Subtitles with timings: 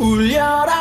[0.00, 0.79] 울려라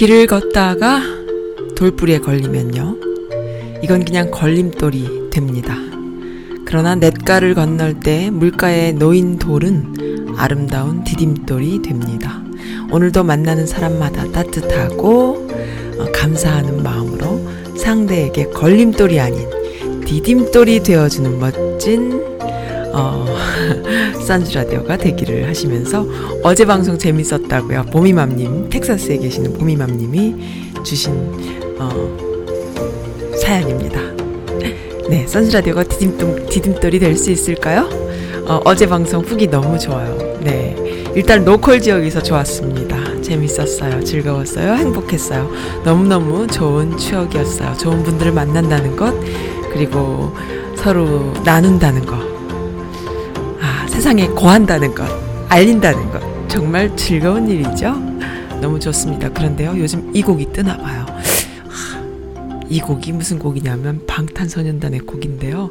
[0.00, 1.02] 길을 걷다가
[1.76, 2.96] 돌부리에 걸리면요.
[3.82, 5.76] 이건 그냥 걸림돌이 됩니다.
[6.64, 12.40] 그러나 냇가를 건널 때 물가에 놓인 돌은 아름다운 디딤돌이 됩니다.
[12.90, 15.46] 오늘도 만나는 사람마다 따뜻하고
[15.98, 19.50] 어, 감사하는 마음으로 상대에게 걸림돌이 아닌
[20.06, 22.24] 디딤돌이 되어주는 멋진
[22.94, 23.26] 어,
[24.30, 26.06] 산주 라디오가 되기를 하시면서
[26.44, 27.86] 어제 방송 재밌었다고요.
[27.90, 30.36] 보미맘님, 텍사스에 계시는 보미맘님이
[30.84, 31.12] 주신
[31.80, 31.90] 어,
[33.36, 34.00] 사연입니다.
[35.08, 37.88] 네, 선수 라디오가 디딤돌, 디딤돌이 될 수 있을까요?
[38.46, 40.16] 어, 어제 방송 후기 너무 좋아요.
[40.44, 40.76] 네,
[41.16, 43.22] 일단 로컬 지역에서 좋았습니다.
[43.22, 44.04] 재밌었어요.
[44.04, 44.74] 즐거웠어요.
[44.74, 45.50] 행복했어요.
[45.84, 47.76] 너무너무 좋은 추억이었어요.
[47.78, 49.12] 좋은 분들을 만난다는 것,
[49.72, 50.32] 그리고
[50.76, 52.29] 서로 나눈다는 것.
[54.00, 55.04] 아, 세상에 거한다는 것,
[55.50, 56.48] 알린다는 것.
[56.48, 57.92] 정말 즐거운 일이죠?
[58.62, 59.28] 너무 좋습니다.
[59.28, 61.04] 그런데요, 요즘 이 곡이 뜨나 봐요.
[61.68, 65.68] 하, 이 곡이 무슨 곡이냐면 방탄소년단의 곡인데요.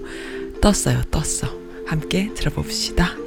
[0.61, 1.51] 떴어요, 떴어.
[1.87, 3.18] 함께 들어봅시다.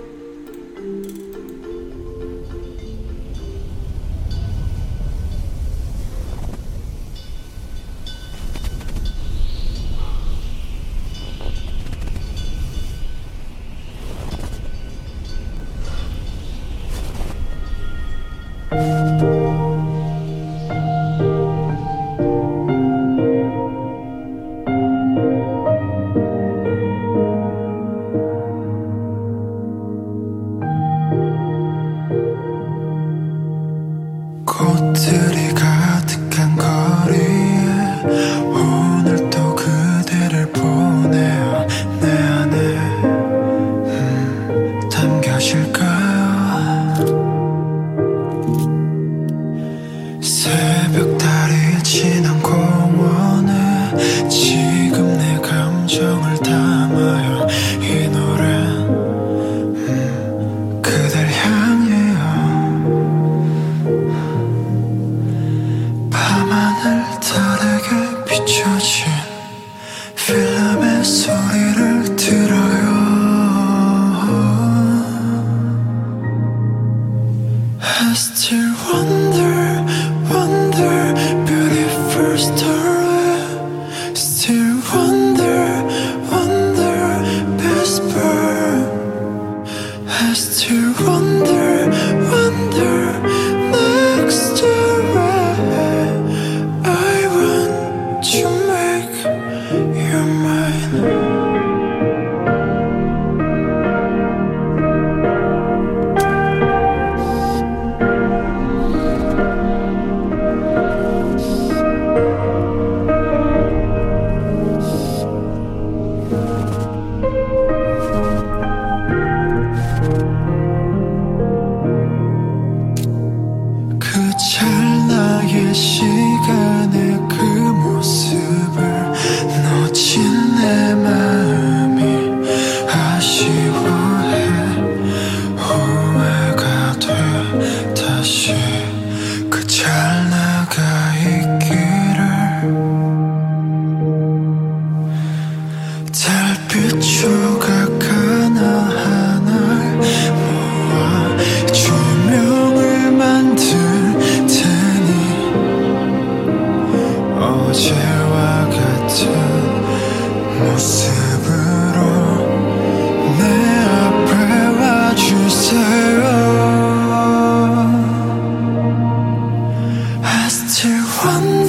[170.73, 171.62] 切换。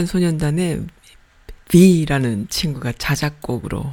[0.00, 0.86] 방탄 소년단의
[1.68, 3.84] V라는 친구가 자작곡으로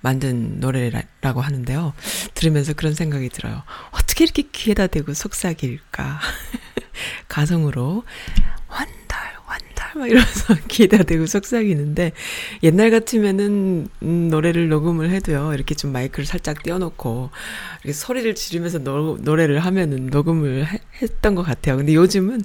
[0.00, 1.94] 만든 노래라고 하는데요.
[2.34, 3.62] 들으면서 그런 생각이 들어요.
[3.92, 6.20] 어떻게 이렇게 귀에다 대고 속삭일까?
[7.28, 8.04] 가성으로
[8.68, 12.12] 완달 완달 막 이러면서 귀에다 대고 속삭이는데
[12.62, 15.54] 옛날 같으면은 음, 노래를 녹음을 해도요.
[15.54, 17.30] 이렇게 좀 마이크를 살짝 띄워놓고
[17.84, 21.76] 이렇게 소리를 지르면서 노, 노래를 하면은 녹음을 해- 했던 것 같아요.
[21.78, 22.42] 근데 요즘은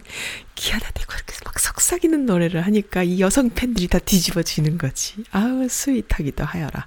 [0.93, 5.23] 대고 이렇게 막 속삭이는 노래를 하니까 이 여성 팬들이 다 뒤집어지는 거지.
[5.31, 6.85] 아우 스윗하기도 하여라.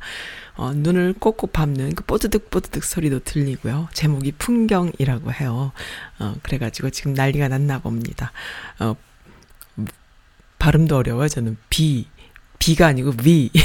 [0.55, 3.89] 어, 눈을 꼭꼭 밟는 그 뽀드득 뽀드득 소리도 들리고요.
[3.93, 5.73] 제목이 풍경이라고 해요.
[6.19, 8.33] 어, 그래가지고 지금 난리가 났나 봅니다.
[8.79, 8.95] 어,
[10.59, 11.29] 발음도 어려워요.
[11.29, 12.07] 저는 비,
[12.59, 13.51] 비가 아니고 위.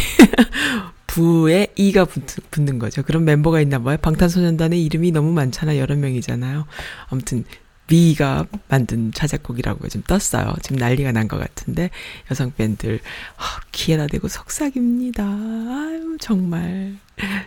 [1.08, 3.02] 부에 이가 붙, 붙는 거죠.
[3.02, 3.98] 그런 멤버가 있나 봐요.
[3.98, 5.78] 방탄소년단의 이름이 너무 많잖아.
[5.78, 6.68] 여러 명이잖아요.
[7.10, 7.44] 아무튼
[7.90, 10.54] 미가 만든 자작곡이라고 좀 떴어요.
[10.62, 11.90] 지금 난리가 난 것 같은데
[12.32, 13.00] 여성 팬들
[13.38, 15.24] 아, 귀에다 대고 속삭입니다.
[15.24, 16.96] 아유 정말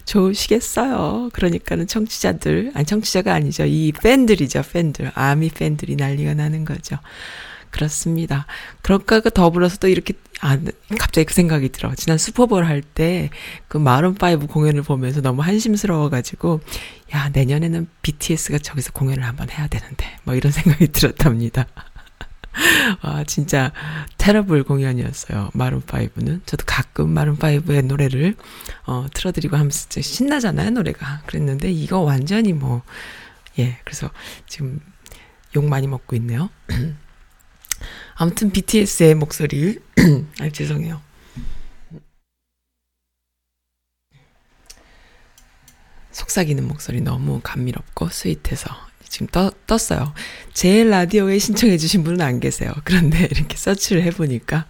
[0.05, 1.31] 좋으시겠어요.
[1.33, 3.65] 그러니까는 청취자들 아니 청취자가 아니죠.
[3.67, 4.63] 이 팬들이죠.
[4.73, 6.97] 팬들 아미 팬들이 난리가 나는 거죠.
[7.71, 8.47] 그렇습니다.
[8.83, 10.59] 그럴까 더불어서 또 이렇게 아
[10.99, 11.95] 갑자기 그 생각이 들어.
[11.95, 13.31] 지난 슈퍼볼 할 때
[13.69, 16.61] 그 마룬 파이브 공연을 보면서 너무 한심스러워가지고
[17.15, 21.67] 야 내년에는 BTS가 저기서 공연을 한번 해야 되는데 뭐 이런 생각이 들었답니다.
[23.03, 23.71] 와 진짜
[24.19, 25.51] 테러블 공연이었어요.
[25.55, 28.35] 마룬 파이브는 저도 가끔 마룬 파이브의 노래를
[28.87, 31.23] 어 틀어드리고 하면서 진짜 신나잖아요 노래가.
[31.27, 32.83] 그랬는데 이거 완전히 뭐
[33.59, 34.11] 예 그래서
[34.47, 34.81] 지금
[35.57, 36.51] 욕 많이 먹고 있네요.
[38.21, 39.79] 아무튼 BTS의 목소리
[40.41, 41.01] 아 죄송해요.
[46.13, 48.69] 속삭이는 목소리 너무 감미롭고 스윗해서
[49.09, 50.13] 지금 떠, 떴어요.
[50.53, 52.73] 제 라디오에 신청해 주신 분은 안 계세요.
[52.85, 54.67] 그런데 이렇게 서치를 해보니까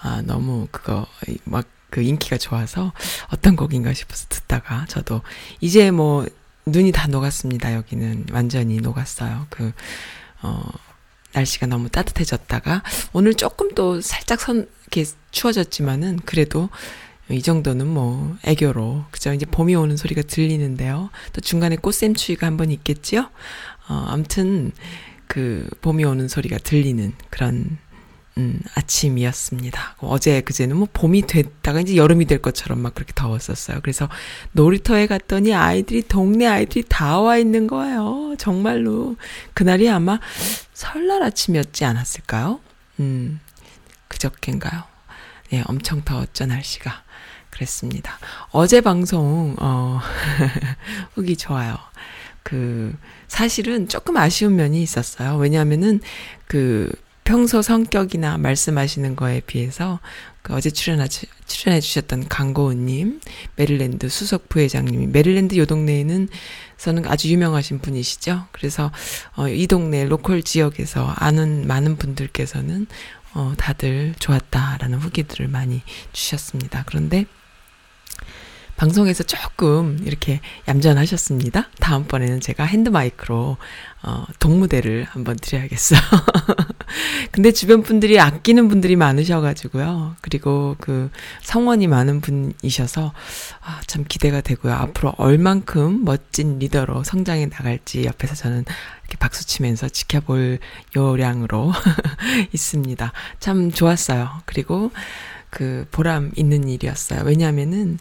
[0.00, 1.06] 아 너무 그거
[1.44, 2.92] 막 그 인기가 좋아서
[3.32, 5.22] 어떤 곡인가 싶어서 듣다가 저도
[5.60, 6.26] 이제 뭐
[6.66, 7.74] 눈이 다 녹았습니다.
[7.74, 9.46] 여기는 완전히 녹았어요.
[9.50, 9.72] 그
[10.42, 10.62] 어,
[11.32, 12.82] 날씨가 너무 따뜻해졌다가
[13.12, 16.68] 오늘 조금 또 살짝 선 이렇게 추워졌지만은 그래도
[17.30, 21.10] 이 정도는 뭐 애교로 그죠 이제 봄이 오는 소리가 들리는데요.
[21.32, 23.30] 또 중간에 꽃샘추위가 한번 있겠지요.
[23.88, 24.72] 어 아무튼
[25.26, 27.78] 그 봄이 오는 소리가 들리는 그런
[28.38, 29.96] 음, 아침이었습니다.
[29.98, 33.80] 어제 그제는 뭐 봄이 됐다가 이제 여름이 될 것처럼 막 그렇게 더웠었어요.
[33.82, 34.08] 그래서
[34.52, 38.34] 놀이터에 갔더니 아이들이 동네 아이들이 다 와 있는 거예요.
[38.38, 39.16] 정말로
[39.52, 40.20] 그날이 아마
[40.72, 42.60] 설날 아침이었지 않았을까요?
[43.00, 43.40] 음,
[44.08, 44.84] 그저께인가요?
[45.52, 47.02] 예, 엄청 더웠죠 날씨가.
[47.50, 48.18] 그랬습니다.
[48.52, 50.00] 어제 방송 어
[51.14, 51.76] 후기 좋아요.
[52.42, 52.94] 그
[53.28, 55.36] 사실은 조금 아쉬운 면이 있었어요.
[55.36, 56.00] 왜냐하면은
[56.46, 56.90] 그
[57.24, 60.00] 평소 성격이나 말씀하시는 거에 비해서
[60.42, 63.20] 그 어제 출연하, 출연해 주셨던 강고은님,
[63.56, 66.28] 메릴랜드 수석 부회장님이 메릴랜드 요 동네에는
[66.76, 68.46] 서는 아주 유명하신 분이시죠.
[68.52, 68.90] 그래서
[69.36, 72.86] 어, 이 동네 로컬 지역에서 아는 많은 분들께서는
[73.34, 76.84] 어, 다들 좋았다라는 후기들을 많이 주셨습니다.
[76.86, 77.26] 그런데
[78.80, 81.68] 방송에서 조금 이렇게 얌전하셨습니다.
[81.80, 83.58] 다음번에는 제가 핸드마이크로
[84.02, 86.00] 어, 동무대를 한번 드려야겠어요.
[87.30, 90.16] 근데 주변 분들이 아끼는 분들이 많으셔가지고요.
[90.22, 91.10] 그리고 그
[91.42, 93.12] 성원이 많은 분이셔서
[93.60, 94.72] 아, 참 기대가 되고요.
[94.72, 98.64] 앞으로 얼만큼 멋진 리더로 성장해 나갈지 옆에서 저는
[99.02, 100.58] 이렇게 박수 치면서 지켜볼
[100.96, 101.70] 요량으로
[102.54, 103.12] 있습니다.
[103.40, 104.40] 참 좋았어요.
[104.46, 104.90] 그리고
[105.50, 107.24] 그 보람 있는 일이었어요.
[107.26, 107.98] 왜냐하면은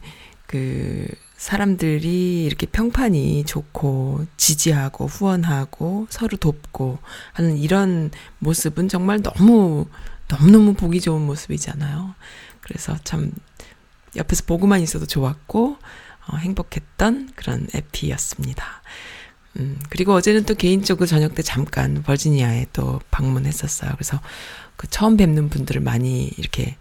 [0.50, 6.98] 그 사람들이 이렇게 평판이 좋고 지지하고 후원하고 서로 돕고
[7.34, 9.86] 하는 이런 모습은 정말 너무
[10.28, 12.16] 너무너무 보기 좋은 모습이잖아요.
[12.62, 13.32] 그래서 참
[14.16, 15.78] 옆에서 보고만 있어도 좋았고
[16.30, 18.82] 어, 행복했던 그런 에피였습니다.
[19.60, 23.92] 음, 그리고 어제는 또 개인적으로 저녁 때 잠깐 버지니아에 또 방문했었어요.
[23.94, 24.20] 그래서
[24.78, 26.76] 그 처음 뵙는 분들을 많이 이렇게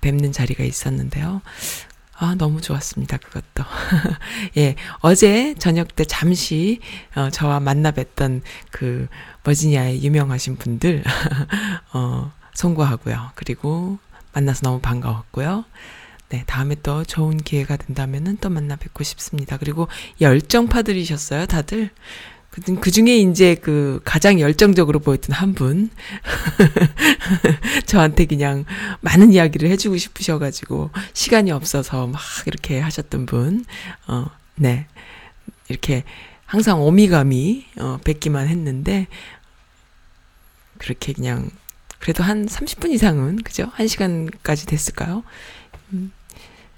[0.00, 1.42] 뵙는 자리가 있었는데요.
[2.20, 3.16] 아, 너무 좋았습니다.
[3.18, 3.64] 그것도.
[4.58, 6.80] 예, 어제 저녁 때 잠시,
[7.14, 9.06] 어, 저와 만나 뵀던 그,
[9.44, 11.04] 버지니아의 유명하신 분들,
[11.94, 13.30] 어, 송구하고요.
[13.36, 13.98] 그리고
[14.32, 15.64] 만나서 너무 반가웠고요.
[16.30, 19.56] 네, 다음에 또 좋은 기회가 된다면은 또 만나 뵙고 싶습니다.
[19.56, 19.86] 그리고
[20.20, 21.90] 열정파들이셨어요, 다들.
[22.50, 25.90] 그, 그 중에 이제 그 가장 열정적으로 보였던 한 분.
[27.86, 28.64] 저한테 그냥
[29.00, 33.64] 많은 이야기를 해주고 싶으셔가지고 시간이 없어서 막 이렇게 하셨던 분.
[34.06, 34.26] 어,
[34.56, 34.86] 네.
[35.68, 36.04] 이렇게
[36.46, 39.06] 항상 오미감이 어, 뵙기만 했는데
[40.78, 41.50] 그렇게 그냥
[41.98, 43.70] 그래도 한 30분 이상은 그죠?
[43.76, 45.24] 1시간까지 됐을까요?
[45.92, 46.12] 음,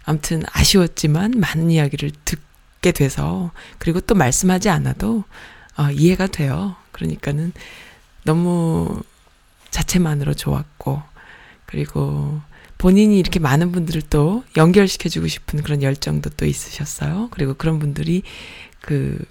[0.05, 5.25] 아무튼 아쉬웠지만 많은 이야기를 듣게 돼서 그리고 또 말씀하지 않아도
[5.80, 6.76] 어, 이해가 돼요.
[6.92, 7.52] 그러니까는
[8.25, 9.02] 너무
[9.70, 11.02] 자체만으로 좋았고
[11.64, 12.38] 그리고
[12.76, 17.28] 본인이 이렇게 많은 분들을 또 연결시켜주고 싶은 그런 열정도 또 있으셨어요.
[17.30, 18.22] 그리고 그런 분들이
[18.82, 19.25] 그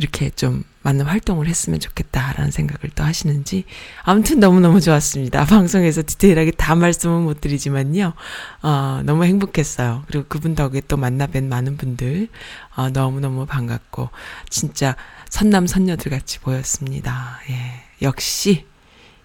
[0.00, 3.64] 이렇게 좀 많은 활동을 했으면 좋겠다라는 생각을 또 하시는지
[4.02, 5.44] 아무튼 너무너무 좋았습니다.
[5.44, 8.14] 방송에서 디테일하게 다 말씀은 못 드리지만요.
[8.62, 10.04] 어, 너무 행복했어요.
[10.06, 12.28] 그리고 그분 덕에 또 만나 뵌 많은 분들
[12.76, 14.08] 어, 너무너무 반갑고
[14.48, 14.96] 진짜
[15.28, 17.38] 선남 선녀들 같이 보였습니다.
[17.50, 17.82] 예.
[18.00, 18.64] 역시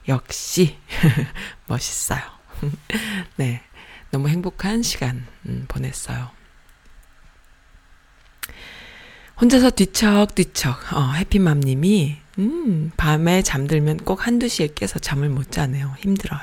[0.09, 0.75] 역시
[1.67, 2.19] 멋있어요.
[3.37, 3.61] 네.
[4.11, 6.31] 너무 행복한 시간 음, 보냈어요.
[9.39, 15.93] 혼자서 뒤척뒤척, 어, 해피맘님이, 음, 밤에 잠들면 꼭 한두 시에 깨서 잠을 못 자네요.
[15.99, 16.41] 힘들어요.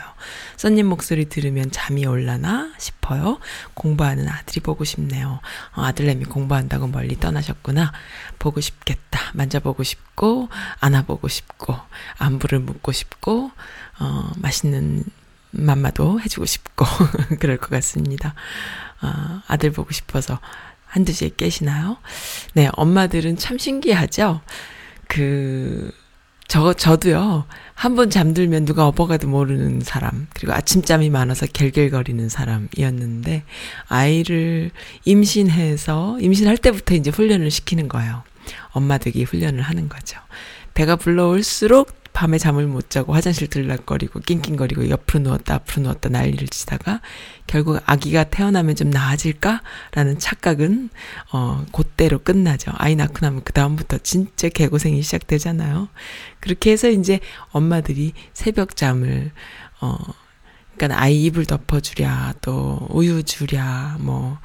[0.56, 3.38] 써님 목소리 들으면 잠이 올라나 싶어요.
[3.74, 5.40] 공부하는 아들이 보고 싶네요.
[5.74, 7.92] 어, 아들내미 공부한다고 멀리 떠나셨구나.
[8.38, 9.20] 보고 싶겠다.
[9.32, 11.74] 만져보고 싶고, 안아보고 싶고,
[12.18, 13.50] 안부를 묻고 싶고,
[14.00, 15.04] 어, 맛있는
[15.50, 16.84] 맘마도 해주고 싶고,
[17.40, 18.34] 그럴 것 같습니다.
[19.02, 20.40] 어, 아들 보고 싶어서
[20.92, 21.96] 한두 시에 깨시나요?
[22.52, 24.42] 네, 엄마들은 참 신기하죠?
[25.08, 25.90] 그,
[26.48, 33.44] 저, 저도요, 한 번 잠들면 누가 업어가도 모르는 사람, 그리고 아침잠이 많아서 갤갤거리는 사람이었는데,
[33.88, 34.70] 아이를
[35.06, 38.22] 임신해서, 임신할 때부터 이제 훈련을 시키는 거예요.
[38.72, 40.18] 엄마 되기 훈련을 하는 거죠.
[40.74, 47.00] 배가 불러올수록 밤에 잠을 못 자고 화장실 들락거리고 낑낑거리고 옆으로 누웠다 앞으로 누웠다 난리를 치다가
[47.46, 50.90] 결국 아기가 태어나면 좀 나아질까라는 착각은
[51.32, 52.72] 어 그때로 끝나죠.
[52.76, 55.88] 아이 낳고 나면 그 다음부터 진짜 개고생이 시작되잖아요.
[56.40, 59.32] 그렇게 해서 이제 엄마들이 새벽 잠을
[59.80, 59.96] 어
[60.76, 64.38] 그러니까 아이 이불 덮어주랴 또 우유 주랴 뭐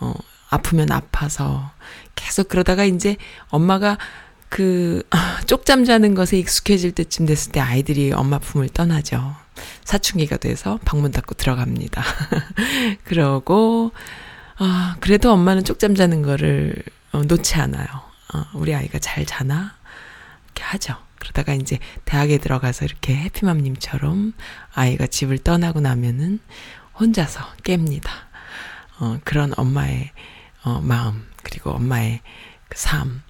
[0.00, 0.14] 어
[0.50, 1.72] 아프면 아파서
[2.14, 3.16] 계속 그러다가 이제
[3.48, 3.98] 엄마가
[4.48, 9.34] 그 아, 쪽잠 자는 것에 익숙해질 때쯤 됐을 때 아이들이 엄마 품을 떠나죠.
[9.84, 12.02] 사춘기가 돼서 방문 닫고 들어갑니다.
[13.04, 13.92] 그러고
[14.56, 16.74] 아 그래도 엄마는 쪽잠 자는 거를
[17.12, 17.86] 어, 놓지 않아요.
[18.34, 19.74] 어, 우리 아이가 잘 자나
[20.46, 20.96] 이렇게 하죠.
[21.18, 24.34] 그러다가 이제 대학에 들어가서 이렇게 해피맘님처럼
[24.74, 26.38] 아이가 집을 떠나고 나면은
[26.98, 28.08] 혼자서 깹니다.
[29.00, 30.10] 어, 그런 엄마의
[30.64, 32.20] 어, 마음 그리고 엄마의
[32.68, 33.22] 그 삶.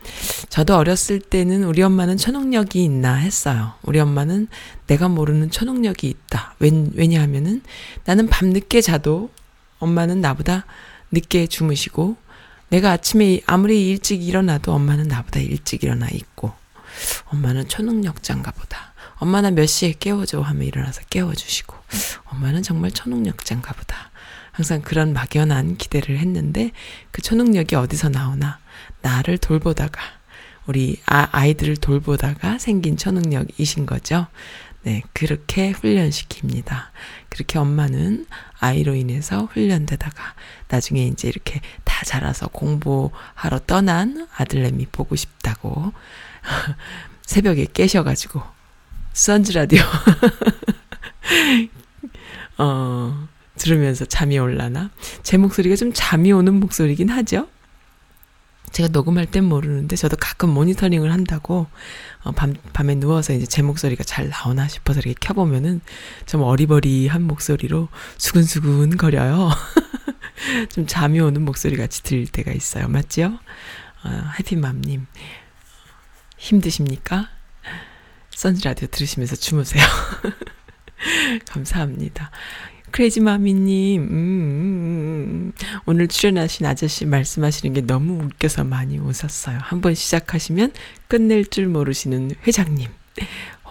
[0.48, 3.74] 저도 어렸을 때는 우리 엄마는 초능력이 있나 했어요.
[3.82, 4.48] 우리 엄마는
[4.86, 6.54] 내가 모르는 초능력이 있다.
[6.58, 7.62] 왜, 왜냐하면은
[8.04, 9.30] 나는 밤늦게 자도
[9.78, 10.64] 엄마는 나보다
[11.12, 12.16] 늦게 주무시고
[12.68, 16.52] 내가 아침에 아무리 일찍 일어나도 엄마는 나보다 일찍 일어나 있고
[17.26, 18.92] 엄마는 초능력자인가 보다.
[19.16, 21.74] 엄마는 몇 시에 깨워줘 하면 일어나서 깨워주시고
[22.26, 24.07] 엄마는 정말 초능력자인가 보다.
[24.58, 26.72] 항상 그런 막연한 기대를 했는데
[27.12, 28.58] 그 초능력이 어디서 나오나
[29.02, 30.00] 나를 돌보다가
[30.66, 34.26] 우리 아, 아이들을 돌보다가 생긴 초능력이신 거죠.
[34.82, 36.88] 네, 그렇게 훈련시킵니다.
[37.28, 38.26] 그렇게 엄마는
[38.58, 40.34] 아이로 인해서 훈련되다가
[40.66, 45.92] 나중에 이제 이렇게 다 자라서 공부하러 떠난 아들내미 보고 싶다고
[47.24, 48.42] 새벽에 깨셔가지고
[49.12, 49.82] 선즈 라디오
[52.58, 53.27] 어
[53.58, 54.90] 들으면서 잠이 올라나
[55.22, 57.48] 제 목소리가 좀 잠이 오는 목소리긴 하죠.
[58.72, 61.66] 제가 녹음할 땐 모르는데 저도 가끔 모니터링을 한다고
[62.22, 65.80] 어, 밤 밤에 누워서 이제 제 목소리가 잘 나오나 싶어서 이렇게 켜보면은
[66.26, 67.88] 좀 어리버리한 목소리로
[68.18, 69.50] 수근수근 거려요.
[70.70, 72.88] 좀 잠이 오는 목소리 같이 들릴 때가 있어요.
[72.88, 73.38] 맞지요?
[74.04, 75.06] 어, 해피맘님,
[76.36, 77.28] 힘드십니까?
[78.30, 79.82] 선즈라디오 들으시면서 주무세요.
[81.48, 82.30] 감사합니다.
[82.90, 85.52] 크레이지 마미님, 음, 음, 음,
[85.86, 89.58] 오늘 출연하신 아저씨 말씀하시는 게 너무 웃겨서 많이 웃었어요.
[89.60, 90.72] 한번 시작하시면
[91.08, 92.88] 끝낼 줄 모르시는 회장님.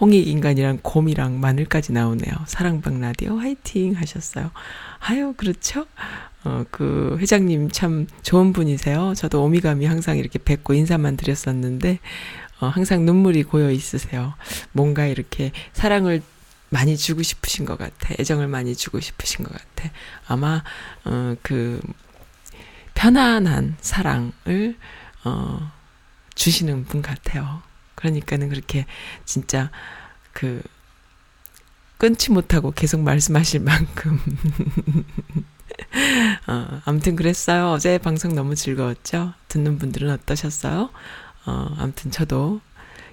[0.00, 2.32] 홍익인간이랑 곰이랑 마늘까지 나오네요.
[2.46, 4.50] 사랑방 라디오 화이팅 하셨어요.
[5.00, 5.86] 아유, 그렇죠?
[6.44, 9.14] 어, 그 회장님 참 좋은 분이세요.
[9.16, 11.98] 저도 오미감이 항상 이렇게 뵙고 인사만 드렸었는데,
[12.60, 14.34] 어, 항상 눈물이 고여 있으세요.
[14.72, 16.22] 뭔가 이렇게 사랑을
[16.70, 18.14] 많이 주고 싶으신 것 같아.
[18.18, 19.90] 애정을 많이 주고 싶으신 것 같아.
[20.26, 20.62] 아마,
[21.04, 21.80] 어, 그,
[22.94, 24.76] 편안한 사랑을,
[25.24, 25.72] 어,
[26.34, 27.62] 주시는 분 같아요.
[27.94, 28.86] 그러니까는 그렇게
[29.24, 29.70] 진짜
[30.32, 30.62] 그,
[31.96, 34.20] 끊지 못하고 계속 말씀하실 만큼.
[36.46, 37.70] 어, 아무튼 그랬어요.
[37.70, 39.34] 어제 방송 너무 즐거웠죠?
[39.48, 40.90] 듣는 분들은 어떠셨어요?
[41.46, 42.60] 어, 아무튼 저도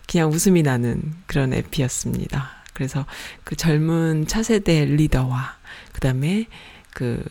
[0.07, 2.64] 그냥 웃음이 나는 그런 에피였습니다.
[2.75, 3.07] 그래서
[3.43, 5.57] 그 젊은 차세대 리더와
[5.91, 6.45] 그 다음에
[6.93, 7.23] 그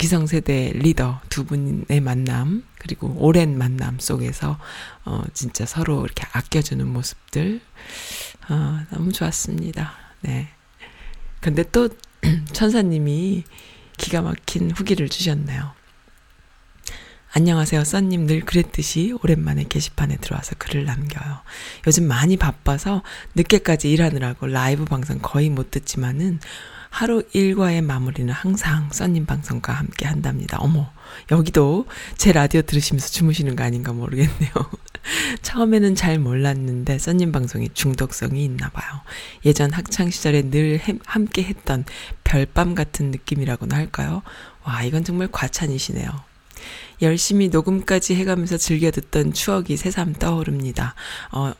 [0.00, 4.58] 기성세대 리더 두 분의 만남, 그리고 오랜 만남 속에서,
[5.04, 7.60] 어, 진짜 서로 이렇게 아껴주는 모습들,
[8.48, 9.92] 어, 너무 좋았습니다.
[10.22, 10.48] 네.
[11.40, 11.90] 근데 또,
[12.52, 13.44] 천사님이
[13.98, 15.72] 기가 막힌 후기를 주셨네요.
[17.32, 17.84] 안녕하세요.
[17.84, 21.38] 써님 늘 그랬듯이 오랜만에 게시판에 들어와서 글을 남겨요.
[21.86, 23.04] 요즘 많이 바빠서
[23.36, 26.40] 늦게까지 일하느라고 라이브 방송 거의 못 듣지만은
[26.88, 30.58] 하루 일과의 마무리는 항상 써님 방송과 함께 한답니다.
[30.58, 30.90] 어머,
[31.30, 34.50] 여기도 제 라디오 들으시면서 주무시는 거 아닌가 모르겠네요.
[35.42, 39.02] 처음에는 잘 몰랐는데 써님 방송이 중독성이 있나 봐요.
[39.44, 41.84] 예전 학창 시절에 늘 함께 했던
[42.24, 44.22] 별밤 같은 느낌이라고나 할까요?
[44.64, 46.29] 와, 이건 정말 과찬이시네요.
[47.02, 50.94] 열심히 녹음까지 해가면서 즐겨 듣던 추억이 새삼 떠오릅니다.
[51.32, 51.52] 어,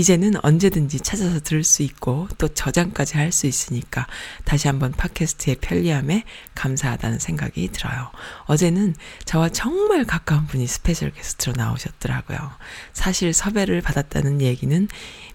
[0.00, 4.06] 이제는 언제든지 찾아서 들을 수 있고 또 저장까지 할 수 있으니까
[4.44, 6.24] 다시 한번 팟캐스트의 편리함에
[6.56, 8.10] 감사하다는 생각이 들어요.
[8.46, 12.38] 어제는 저와 정말 가까운 분이 special guest로 나오셨더라고요.
[12.92, 14.88] 사실 섭외를 받았다는 얘기는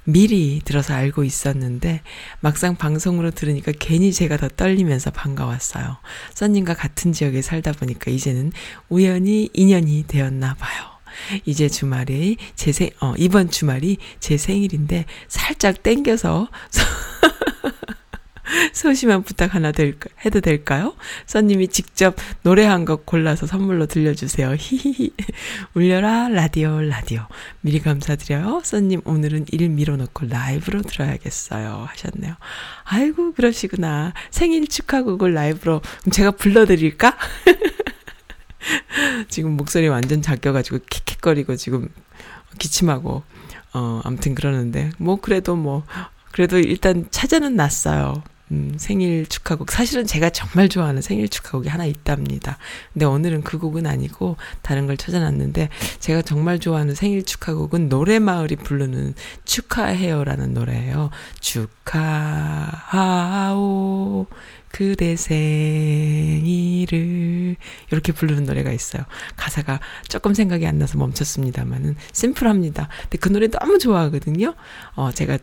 [0.04, 2.02] 미리 들어서 알고 있었는데
[2.42, 5.98] 막상 방송으로 들으니까 괜히 제가 더 떨리면서 반가웠어요.
[6.34, 8.52] 써님과 같은 지역에 살다 보니까 이제는
[8.90, 10.95] 우연히 인연이 되었나 봐요.
[11.46, 16.48] 이제 주말이 제 생, 어, 이번 주말이 제 생일인데 살짝 땡겨서
[18.74, 20.96] 소심한 부탁 하나 될까, 해도 될까요?
[21.26, 24.56] 써님이 직접 노래 한 곡 골라서 선물로 들려주세요.
[24.60, 25.12] 히히히.
[25.74, 27.26] 울려라, 라디오, 라디오.
[27.62, 28.62] 미리 감사드려요.
[28.64, 31.88] 써님, 오늘은 일 밀어놓고 라이브로 들어야겠어요.
[31.90, 32.36] 하셨네요.
[32.84, 34.14] 아이고, 그러시구나.
[34.30, 35.82] 생일 축하 곡을 라이브로.
[36.02, 37.18] 그럼 제가 불러드릴까?
[39.30, 41.90] 지금 목소리 완전 작겨가지고 킥킥거리고 지금
[42.58, 43.24] 기침하고
[43.74, 45.84] 어 아무튼 그러는데 뭐 그래도 뭐
[46.32, 48.24] 그래도 일단 찾아는 났어요.
[48.52, 49.72] 음, 생일 축하곡.
[49.72, 52.60] 사실은 제가 정말 좋아하는 생일 축하곡이 하나 있답니다.
[52.94, 59.16] 근데 오늘은 그 곡은 아니고 다른 걸 찾아놨는데 제가 정말 좋아하는 생일 축하곡은 노래마을이 부르는
[59.46, 61.10] 축하해요라는 노래예요.
[61.40, 61.96] 축하하오.
[64.76, 65.46] 그대 생일을
[67.92, 69.04] 이렇게 부르는 노래가 있어요.
[69.38, 72.90] 가사가 조금 생각이 안 나서 멈췄습니다만은 심플합니다.
[73.04, 74.54] 근데 그 노래 너무 좋아하거든요.
[74.96, 75.38] 어 제가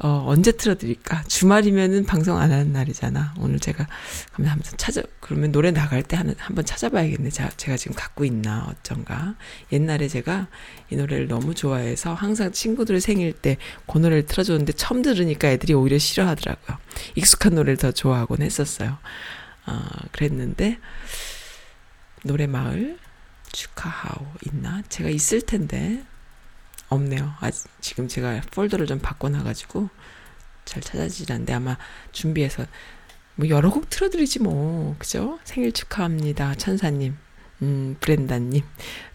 [0.00, 1.22] 어 언제 틀어드릴까?
[1.28, 3.36] 주말이면은 방송 안 하는 날이잖아.
[3.38, 3.86] 오늘 제가
[4.32, 7.28] 하면서 찾아 그러면 노래 나갈 때 한, 한번 찾아봐야겠네.
[7.30, 9.34] 제가, 제가 지금 갖고 있나 어쩐가.
[9.70, 10.48] 옛날에 제가
[10.90, 15.98] 이 노래를 너무 좋아해서 항상 친구들 생일 때 그 노래를 틀어줬는데 처음 들으니까 애들이 오히려
[15.98, 16.78] 싫어하더라고요.
[17.16, 18.42] 익숙한 노래를 더 좋아하곤.
[18.42, 18.98] 했었어요.
[19.66, 20.78] 어, 그랬는데,
[22.22, 22.98] 노래 마을
[23.52, 24.82] 축하하오 있나?
[24.88, 26.04] 제가 있을 텐데,
[26.88, 27.34] 없네요.
[27.40, 29.90] 아직, 지금 제가 폴더를 좀 바꿔놔가지고,
[30.64, 31.76] 잘 찾아지지 않는데, 아마
[32.12, 32.64] 준비해서,
[33.38, 35.38] 뭐, 여러 곡 틀어드리지 뭐, 그죠?
[35.44, 36.56] 생일 축하합니다.
[36.56, 37.16] 천사님.
[37.62, 38.62] 음, 브렌다님.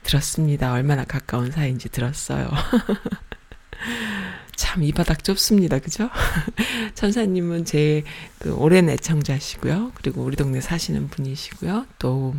[0.03, 0.71] 들었습니다.
[0.71, 2.49] 얼마나 가까운 사이인지 들었어요.
[4.55, 5.79] 참, 이 바닥 좁습니다.
[5.79, 6.09] 그죠?
[6.95, 8.03] 천사님은 제
[8.39, 9.91] 그 오랜 애청자시고요.
[9.95, 11.86] 그리고 우리 동네 사시는 분이시고요.
[11.99, 12.33] 또,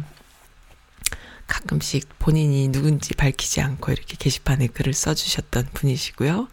[1.46, 6.48] 가끔씩 본인이 누군지 밝히지 않고 이렇게 게시판에 글을 써주셨던 분이시고요.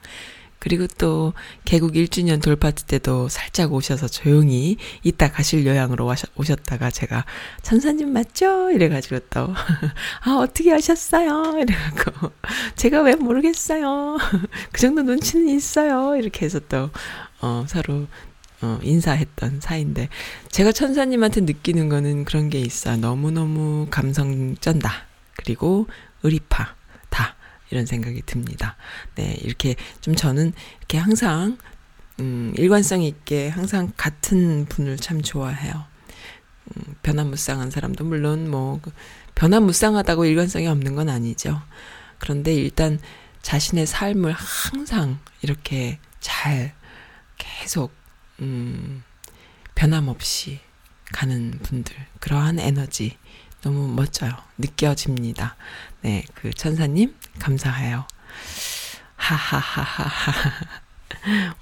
[0.62, 1.34] 그리고 또
[1.66, 7.26] 개국 1주년 돌파트 때도 살짝 오셔서 조용히 이따 가실 요양으로 오셨다가 제가
[7.64, 8.70] 천사님 맞죠?
[8.70, 9.54] 이래가지고 또
[10.24, 11.58] 아 어떻게 하셨어요?
[11.60, 12.32] 이래갖고
[12.78, 14.18] 제가 왜 모르겠어요.
[14.72, 16.16] 그 정도 눈치는 있어요.
[16.16, 16.92] 이렇게 해서 또
[17.42, 18.06] 어, 서로
[18.62, 20.10] 어, 인사했던 사이인데
[20.50, 22.98] 제가 천사님한테 느끼는 거는 그런 게 있어요.
[22.98, 25.08] 너무너무 감성 쩐다.
[25.38, 25.88] 그리고
[26.22, 26.76] 의리파 다
[27.72, 28.76] 이런 생각이 듭니다.
[29.16, 31.58] 네, 이렇게 좀 저는 이렇게 항상
[32.20, 35.86] 음, 일관성 있게 항상 같은 분을 참 좋아해요.
[36.68, 38.92] 음, 변화무쌍한 사람도 물론 뭐그
[39.36, 41.62] 변화무쌍하다고 일관성이 없는 건 아니죠.
[42.20, 43.00] 그런데 일단
[43.42, 46.76] 자신의 삶을 항상 이렇게 잘
[47.38, 47.92] 계속
[48.40, 49.04] 음,
[49.74, 50.60] 변함없이
[51.12, 53.18] 가는 분들 그러한 에너지
[53.62, 54.32] 너무 멋져요.
[54.58, 55.56] 느껴집니다.
[56.02, 58.06] 네, 그 천사님 감사해요.
[59.16, 60.66] 하하하하하.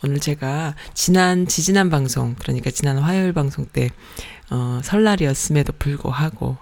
[0.03, 3.89] 오늘 제가 지난 지지난 방송 그러니까 지난 화요일 방송 때
[4.49, 6.57] 어, 설날이었음에도 불구하고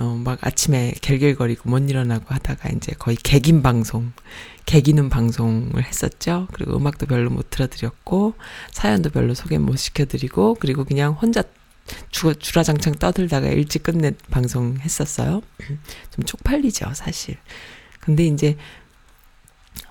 [0.00, 4.12] 어, 막 아침에 결결거리고 못 일어나고 하다가 이제 거의 개긴 방송,
[4.64, 6.48] 개기는 방송을 했었죠.
[6.54, 8.32] 그리고 음악도 별로 못 틀어드렸고,
[8.72, 11.42] 사연도 별로 소개 못 시켜드리고, 그리고 그냥 혼자
[12.10, 15.42] 주, 주라장창 떠들다가 일찍 끝낸 방송 했었어요.
[16.10, 17.36] 좀 쪽팔리죠, 사실.
[18.00, 18.56] 근데 이제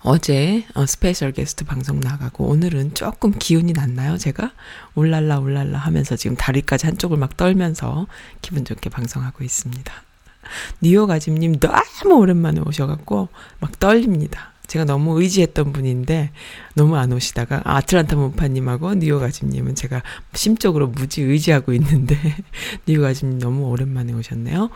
[0.02, 4.54] 어제 어, special guest 방송 나가고 오늘은 조금 기운이 났나요, 제가?
[4.96, 8.08] 올랄라 올랄라 하면서 지금 다리까지 한쪽을 막 떨면서
[8.42, 9.94] 기분 좋게 방송하고 있습니다.
[10.82, 14.54] 뉴욕 아짐님 너무 오랜만에 오셔갖고 막 떨립니다.
[14.70, 16.32] 제가 너무 의지했던 분인데
[16.76, 20.04] 너무 안 오시다가 아, 아틀란타 문파님하고 뉴욕 아짐님은 제가
[20.34, 22.16] 심적으로 무지 의지하고 있는데
[22.86, 24.70] 뉴욕 아짐님 너무 오랜만에 오셨네요.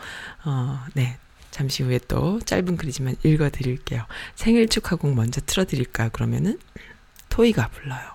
[0.44, 1.16] 어, 네.
[1.52, 4.02] 잠시 후에 또 짧은 글이지만 읽어드릴게요.
[4.34, 6.10] 생일 축하곡 먼저 틀어드릴까요?
[6.12, 6.58] 그러면은
[7.28, 8.13] 토이가 불러요.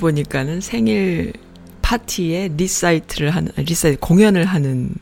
[0.00, 1.32] 보니까는 생일
[1.82, 4.94] 파티에 리사이틀을 하는 리사이틀 공연을 하는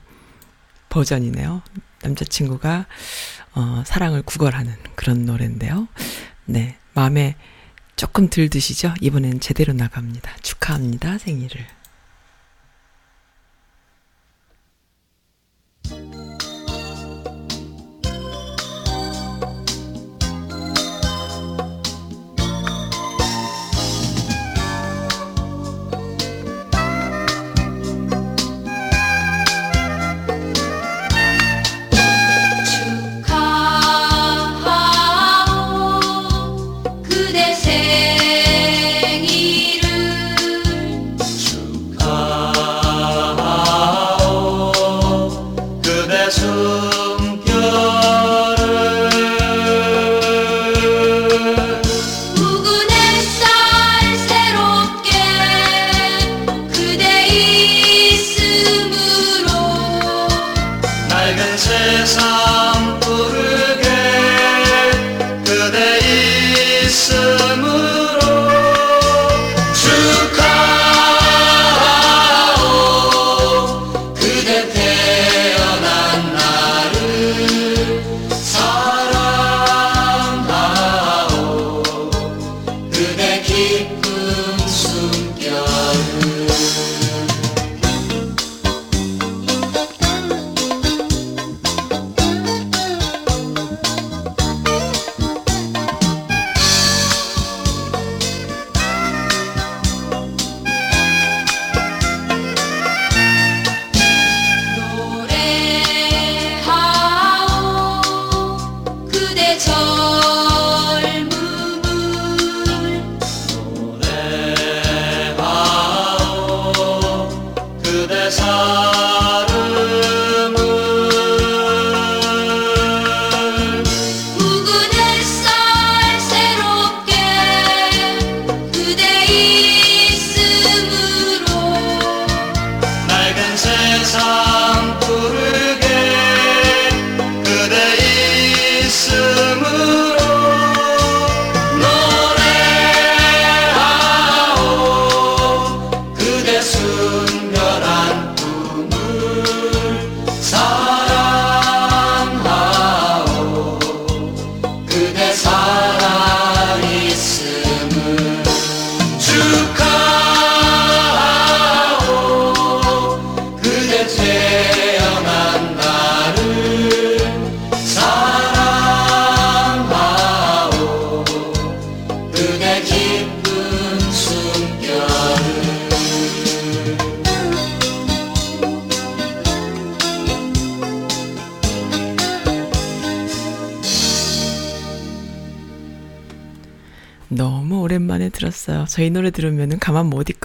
[0.90, 1.62] 버전이네요.
[2.02, 2.87] 남자친구가
[3.54, 5.88] 어, 사랑을 구걸하는 그런 노래인데요.
[6.44, 7.34] 네, 마음에
[7.96, 8.94] 조금 들드시죠?
[9.00, 10.37] 이번엔 제대로 나갑니다.
[10.42, 11.77] 축하합니다, 생일을.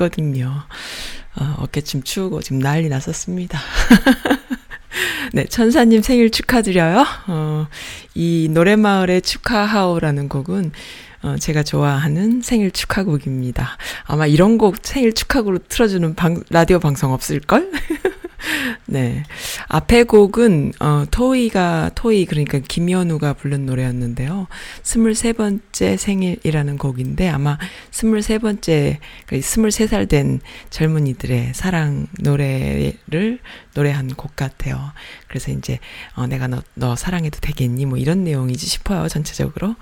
[0.03, 0.63] 있거든요.
[1.35, 3.59] 어, 어깨춤 추고 지금 난리 났었습니다.
[5.33, 7.05] 네, 천사님 생일 축하드려요.
[7.27, 7.67] 어,
[8.13, 10.71] 이 노래마을의 축하하오라는 곡은
[11.23, 13.77] 어, 제가 좋아하는 생일 축하곡입니다.
[14.03, 17.71] 아마 이런 곡 생일 축하곡으로 틀어주는 방, 라디오 방송 없을걸?
[18.85, 19.23] 네.
[19.67, 24.47] 앞에 곡은, 어, 토이가, 토이, 그러니까 김연우가 부른 노래였는데요.
[24.83, 27.57] 23번째 생일이라는 곡인데 아마
[27.91, 33.39] 23번째, 23살 된 젊은이들의 사랑 노래를
[33.73, 34.91] 노래한 곡 같아요.
[35.27, 35.79] 그래서 이제,
[36.15, 37.85] 어, 내가 너, 너 사랑해도 되겠니?
[37.85, 39.75] 뭐 이런 내용이지 싶어요, 전체적으로.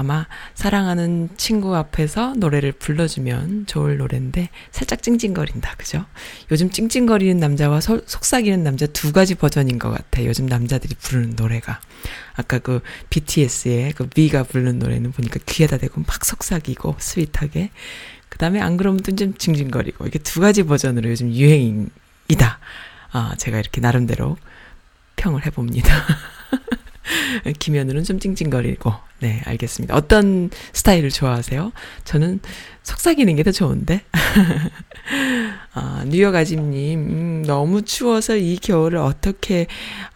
[0.00, 6.06] 아마 사랑하는 친구 앞에서 노래를 불러주면 좋을 노래인데 살짝 찡찡거린다, 그죠?
[6.50, 10.24] 요즘 찡찡거리는 남자와 소, 속삭이는 남자 두 가지 버전인 것 같아.
[10.24, 11.80] 요즘 남자들이 부르는 노래가.
[12.34, 17.70] 아까 그 BTS의 그 V가 부르는 노래는 보니까 귀에다 대고 막 속삭이고 스윗하게.
[18.30, 20.06] 그 다음에 안 그러면 또좀 징징거리고.
[20.06, 22.58] 이게 두 가지 버전으로 요즘 유행이다.
[23.12, 24.38] 아, 제가 이렇게 나름대로
[25.16, 25.92] 평을 해봅니다.
[27.58, 28.92] 김현우는 좀 찡찡거리고.
[29.20, 29.94] 네, 알겠습니다.
[29.94, 31.72] 어떤 스타일을 좋아하세요?
[32.04, 32.40] 저는
[32.82, 34.02] 속삭이는 게 더 좋은데.
[35.74, 39.66] 아, 뉴욕 아짐님, 음, 너무 추워서 이 겨울을 어떻게,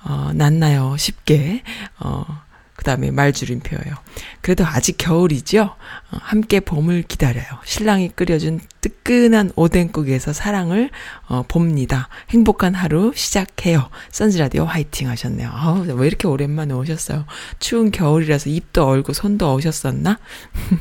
[0.05, 0.97] 어, 났나요?
[0.99, 1.62] 쉽게.
[2.01, 2.54] 어, 그
[2.85, 3.94] 다음에 말줄임표예요.
[4.40, 5.62] 그래도 아직 겨울이죠?
[5.62, 7.47] 어, 함께 봄을 기다려요.
[7.64, 10.90] 신랑이 끓여준 뜨끈한 오뎅국에서 사랑을
[11.27, 12.09] 어, 봅니다.
[12.31, 13.88] 행복한 하루 시작해요.
[14.11, 15.51] 선즈라디오 화이팅 하셨네요.
[15.53, 17.25] 아우, 왜 이렇게 오랜만에 오셨어요?
[17.59, 20.18] 추운 겨울이라서 입도 얼고 손도 오셨었나?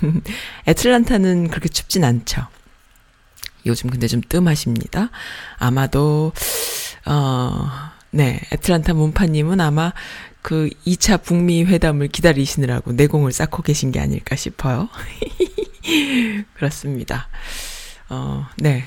[0.67, 2.45] 애틀란타는 그렇게 춥진 않죠.
[3.65, 5.09] 요즘 근데 좀 뜸하십니다.
[5.57, 6.33] 아마도,
[7.05, 7.69] 어,
[8.11, 9.93] 네, 애틀란타 문파님은 아마
[10.43, 14.89] 그 2차 북미 회담을 기다리시느라고 내공을 쌓고 계신 게 아닐까 싶어요.
[16.53, 17.29] 그렇습니다.
[18.09, 18.83] 어, 네.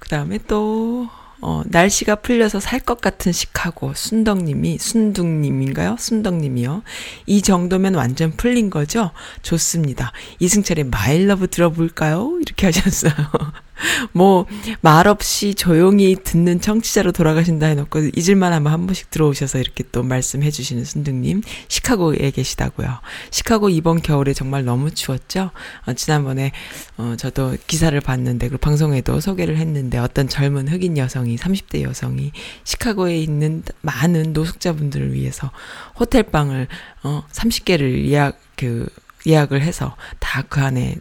[0.00, 1.08] 그 다음에 또,
[1.46, 5.96] 어, 날씨가 풀려서 살 것 같은 시카고, 순덕님이, 순둥님인가요?
[5.98, 6.82] 순덕님이요.
[7.26, 9.10] 이 정도면 완전 풀린 거죠?
[9.42, 10.12] 좋습니다.
[10.38, 12.38] 이승철의 마일러브 들어볼까요?
[12.40, 13.12] 이렇게 하셨어요.
[14.12, 14.46] 뭐,
[14.82, 20.50] 말 없이 조용히 듣는 청취자로 돌아가신다 해놓고, 잊을만 하면 한 번씩 들어오셔서 이렇게 또 말씀해
[20.50, 23.00] 주시는 순둥님, 시카고에 계시다고요.
[23.30, 25.50] 시카고 이번 겨울에 정말 너무 추웠죠?
[25.86, 26.52] 어, 지난번에,
[26.98, 32.32] 어, 저도 기사를 봤는데, 그 방송에도 소개를 했는데, 어떤 젊은 흑인 여성이, 30대 여성이
[32.64, 35.50] 시카고에 있는 많은 노숙자분들을 위해서
[35.98, 36.68] 호텔방을,
[37.02, 38.86] 어, 30개를 예약, 그,
[39.26, 40.96] 예약을 해서 다 그 안에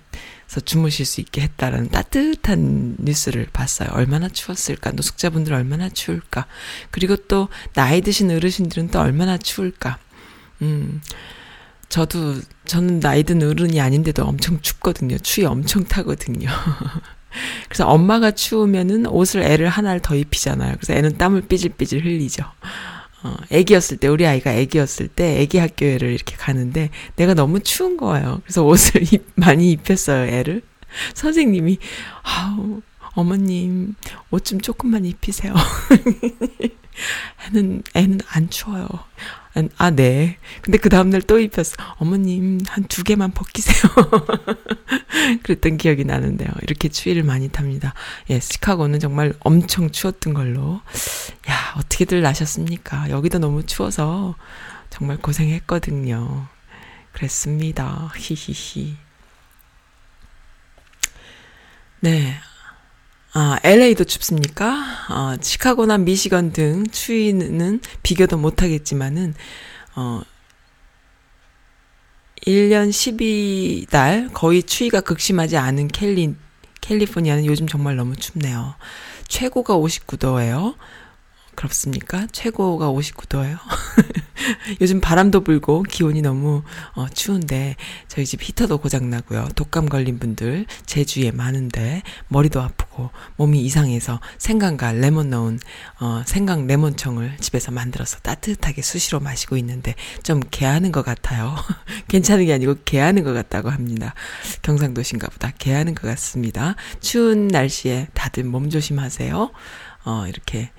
[0.48, 3.90] 서 주무실 수 있게 했다라는 따뜻한 뉴스를 봤어요.
[3.94, 4.92] 얼마나 추웠을까?
[4.92, 6.46] 노숙자분들 얼마나 추울까?
[6.92, 9.98] 그리고 또 나이 드신 어르신들은 또 얼마나 추울까?
[10.62, 11.02] 음.
[11.90, 12.36] 저도
[12.66, 15.18] 저는 나이 든 어른이 아닌데도 엄청 춥거든요.
[15.20, 16.50] 추위 엄청 타거든요.
[17.68, 20.76] 그래서 엄마가 추우면은 옷을 애를 하나를 더 입히잖아요.
[20.80, 22.44] 그래서 애는 땀을 삐질삐질 흘리죠.
[23.24, 28.42] 어, 애기였을 때, 우리 아이가 애기였을 때, 애기 학교를 이렇게 가는데, 내가 너무 추운 거예요.
[28.44, 30.62] 그래서 옷을 입, 많이 입혔어요, 애를.
[31.14, 31.78] 선생님이,
[32.24, 32.82] 아우,
[33.16, 33.96] 어머님,
[34.30, 35.54] 옷 좀 조금만 입히세요.
[37.48, 38.88] 애는, 애는 안 추워요.
[39.78, 40.38] 아, 네.
[40.62, 41.76] 근데 그 다음날 또 입혔어.
[41.98, 43.92] 어머님, 한 두 개만 벗기세요.
[45.44, 46.50] 그랬던 기억이 나는데요.
[46.64, 47.94] 이렇게 추위를 많이 탑니다.
[48.32, 50.82] 예, 시카고는 정말 엄청 추웠던 걸로.
[51.50, 53.10] 야, 어떻게들 나셨습니까?
[53.12, 54.36] 여기도 너무 추워서
[54.90, 56.48] 정말 고생했거든요.
[57.12, 58.12] 그랬습니다.
[58.18, 58.96] 히히히.
[62.00, 62.34] 네.
[63.36, 64.76] 아, LA도 춥습니까?
[65.10, 69.34] 어, 시카고나 미시건 등 추위는 비교도 못하겠지만은,
[69.96, 70.22] 어,
[72.46, 76.36] 1년 12달 거의 추위가 극심하지 않은 캘리,
[76.82, 78.76] 캘리포니아는 요즘 정말 너무 춥네요.
[79.28, 80.76] 최고가 59도예요.
[81.56, 82.28] 그렇습니까?
[82.32, 83.58] 최고가 59도예요.
[84.82, 86.64] 요즘 바람도 불고 기온이 너무
[86.96, 87.76] 어, 추운데
[88.08, 89.50] 저희 집 히터도 고장 나고요.
[89.56, 95.60] 독감 걸린 분들 제 주위에 많은데 머리도 아프고 몸이 이상해서 생강과 레몬 넣은
[96.00, 101.56] 어, 생강 레몬청을 집에서 만들어서 따뜻하게 수시로 마시고 있는데 좀 개하는 것 같아요.
[102.10, 104.14] 괜찮은 게 아니고 개하는 것 같다고 합니다.
[104.62, 106.76] 경상도신가 보다 개하는 것 같습니다.
[107.00, 109.52] 추운 날씨에 다들 몸 조심하세요.
[110.06, 110.72] 어, 이렇게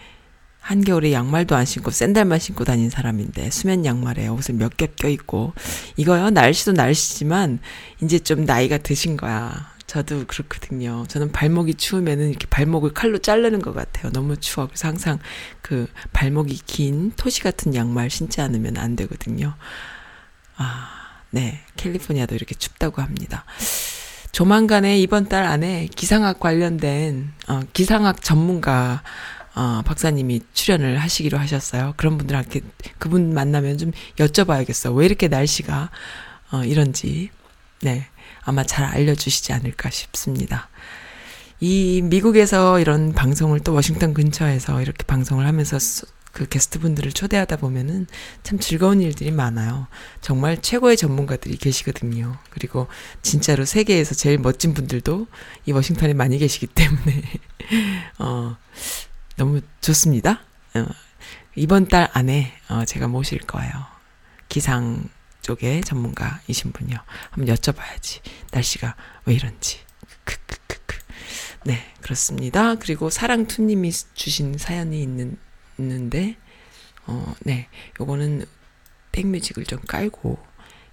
[0.65, 5.53] 한겨울에 양말도 안 신고 샌들만 신고 다닌 사람인데 수면 양말에 옷을 몇겹 껴입고.
[5.97, 7.59] 이거요 날씨도 날씨지만
[8.03, 9.75] 이제 좀 나이가 드신 거야.
[9.87, 11.05] 저도 그렇거든요.
[11.07, 14.11] 저는 발목이 추우면은 이렇게 발목을 칼로 자르는 것 같아요.
[14.13, 14.67] 너무 추워.
[14.67, 15.19] 그래서 항상
[15.61, 19.55] 그 발목이 긴 토시 같은 양말 신지 않으면 안 되거든요.
[20.57, 23.45] 아 네, 캘리포니아도 이렇게 춥다고 합니다.
[24.33, 29.03] 조만간에 이번 달 안에 기상학 관련된 어, 기상학 전문가
[29.55, 31.95] 어, 박사님이 출연을 하시기로 하셨어요.
[31.97, 32.61] 그런 분들한테
[32.99, 34.95] 그분 만나면 좀 여쭤봐야겠어.
[34.95, 35.91] 왜 이렇게 날씨가
[36.53, 37.31] 어, 이런지
[37.83, 38.07] 네
[38.43, 40.69] 아마 잘 알려주시지 않을까 싶습니다.
[41.61, 48.09] 이 미국에서 이런 방송을 또 워싱턴 근처에서 이렇게 방송을 하면서 수- 그 게스트분들을 초대하다 보면은
[48.43, 49.87] 참 즐거운 일들이 많아요.
[50.21, 52.37] 정말 최고의 전문가들이 계시거든요.
[52.51, 52.89] 그리고
[53.23, 55.29] 진짜로 세계에서 제일 멋진 분들도
[55.67, 57.23] 이 워싱턴에 많이 계시기 때문에
[58.19, 58.57] 어
[59.37, 60.41] 너무 좋습니다.
[60.75, 60.87] 어,
[61.57, 63.73] 이번 달 안에 어, 제가 모실 거예요.
[64.49, 65.09] 기상
[65.43, 66.97] 쪽의 전문가이신 분이요.
[67.31, 68.21] 한번 여쭤봐야지.
[68.53, 69.81] 날씨가 왜 이런지.
[70.25, 70.99] 크크크크.
[71.65, 72.77] 네, 그렇습니다.
[72.77, 75.37] 그리고 사랑투님이 주신 사연이 있는,
[75.79, 76.37] 있는데,
[77.07, 77.69] 어, 네.
[78.01, 78.47] 요거는
[79.13, 80.39] back music을 좀 깔고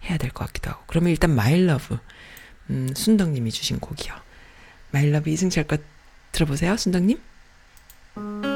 [0.05, 0.83] 해야 될 것 같기도 하고.
[0.87, 1.97] 그러면 일단 My Love,
[2.69, 4.13] 음, 순덕님이 주신 곡이요.
[4.91, 5.81] My Love 이승철 것
[6.31, 7.21] 들어보세요, 순덕님.
[8.15, 8.50] 사랑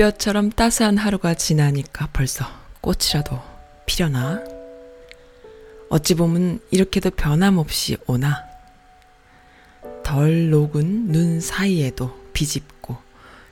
[0.00, 2.46] 봄볕처럼 따스한 하루가 지나니까 벌써
[2.80, 3.38] 꽃이라도
[3.84, 4.42] 피려나?
[5.90, 8.42] 어찌 보면 이렇게도 변함없이 오나?
[10.02, 12.96] 덜 녹은 눈 사이에도 비집고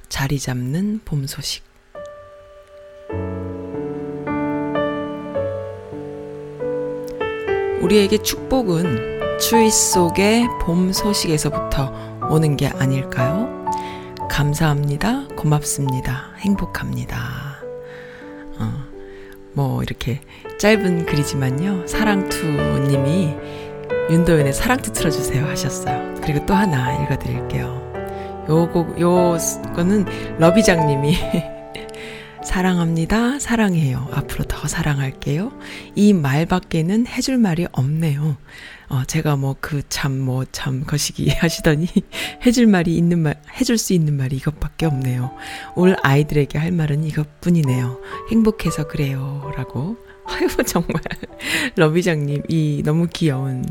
[0.09, 1.64] 자리 잡는 봄 소식.
[7.82, 11.92] 우리에게 축복은 추위 속의 봄 소식에서부터
[12.30, 13.59] 오는 게 아닐까요?
[14.28, 15.28] 감사합니다.
[15.36, 16.32] 고맙습니다.
[16.38, 17.16] 행복합니다.
[18.58, 18.72] 어,
[19.52, 20.20] 뭐, 이렇게
[20.58, 21.86] 짧은 글이지만요.
[21.86, 23.34] 사랑투님이
[24.10, 26.14] 윤도현의 사랑투 틀어주세요 하셨어요.
[26.22, 28.46] 그리고 또 하나 읽어드릴게요.
[28.48, 31.16] 요곡, 요거는 러비장님이
[32.53, 33.38] 사랑합니다.
[33.38, 34.09] 사랑해요.
[34.11, 35.53] 앞으로 더 사랑할게요.
[35.94, 38.38] 이 말밖에는 해줄 말이 없네요.
[38.88, 41.86] 어, 제가 뭐 그 참 뭐 참 거시기 하시더니
[42.46, 45.30] 해줄 말이 있는 말, 해줄 수 있는 말이 이것밖에 없네요.
[45.76, 48.01] 올 아이들에게 할 말은 이것뿐이네요.
[48.30, 49.53] 행복해서 그래요.
[49.55, 49.99] 라고.
[50.24, 51.03] 아유, 정말.
[51.76, 53.62] 러비장님, 이 너무 귀여운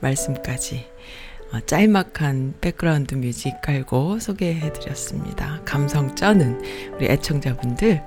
[0.00, 0.86] 말씀까지.
[1.52, 5.60] 어, 짤막한 background music 깔고 소개해드렸습니다.
[5.64, 6.60] 감성 쩌는
[6.94, 8.02] 우리 애청자분들,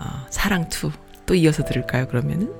[0.00, 0.92] 어, 사랑2
[1.26, 2.52] 또 이어서 들을까요, 그러면은?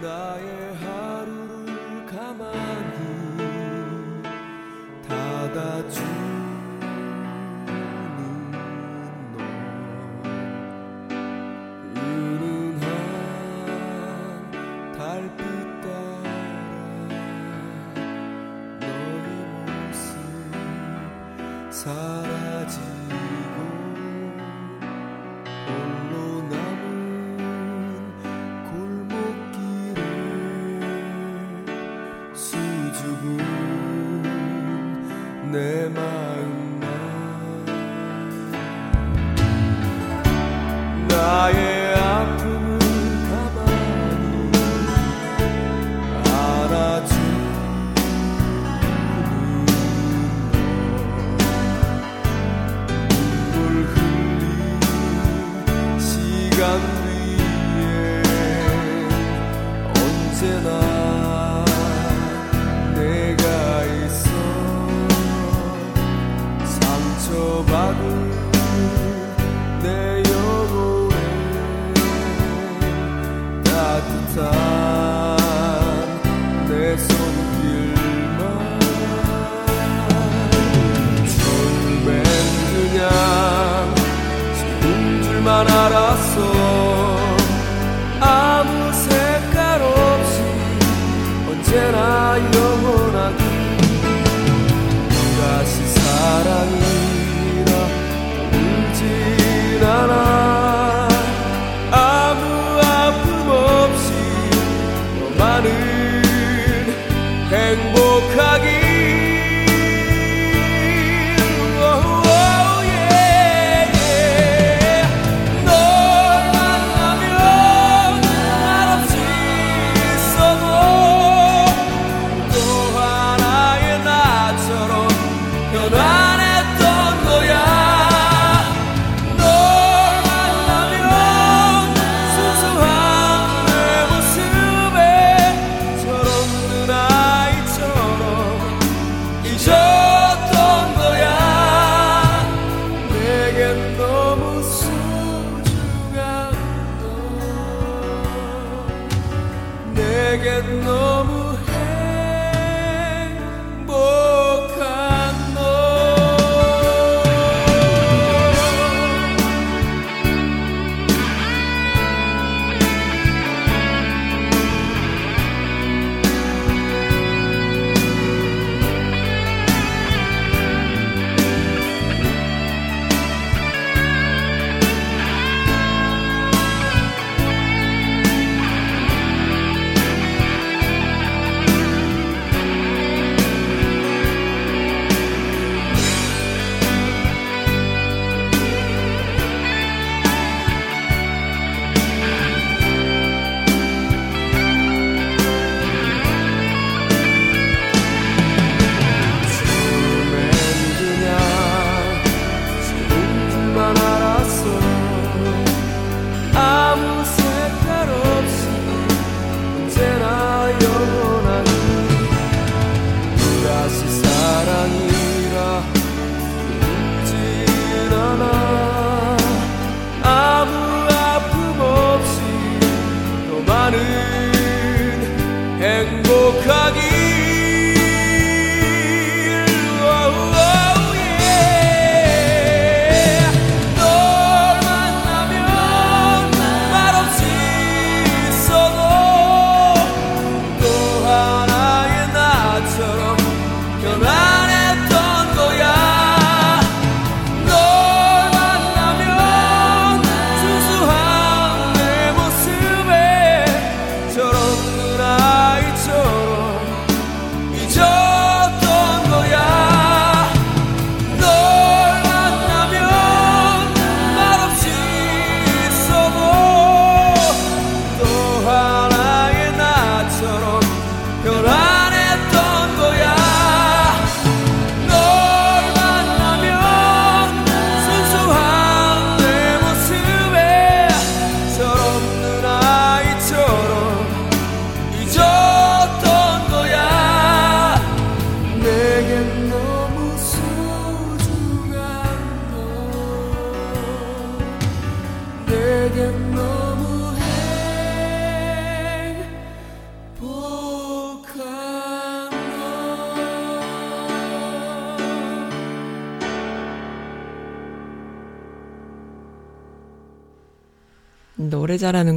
[0.00, 0.49] 나의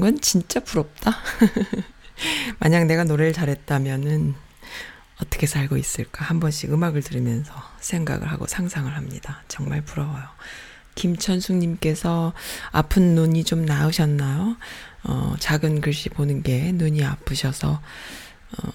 [0.03, 1.15] 건 진짜 부럽다.
[2.59, 4.35] 만약 내가 노래를 잘했다면은
[5.21, 9.43] 어떻게 살고 있을까 한 번씩 음악을 들으면서 생각을 하고 상상을 합니다.
[9.47, 10.25] 정말 부러워요.
[10.95, 12.33] 김천숙님께서
[12.73, 14.57] 아픈 눈이 좀 나으셨나요?
[15.05, 17.81] 어, 작은 글씨 보는 게 눈이 아프셔서
[18.57, 18.69] 어,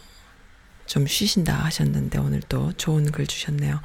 [0.88, 3.80] 좀 쉬신다 하셨는데 오늘 또 좋은 글 주셨네요.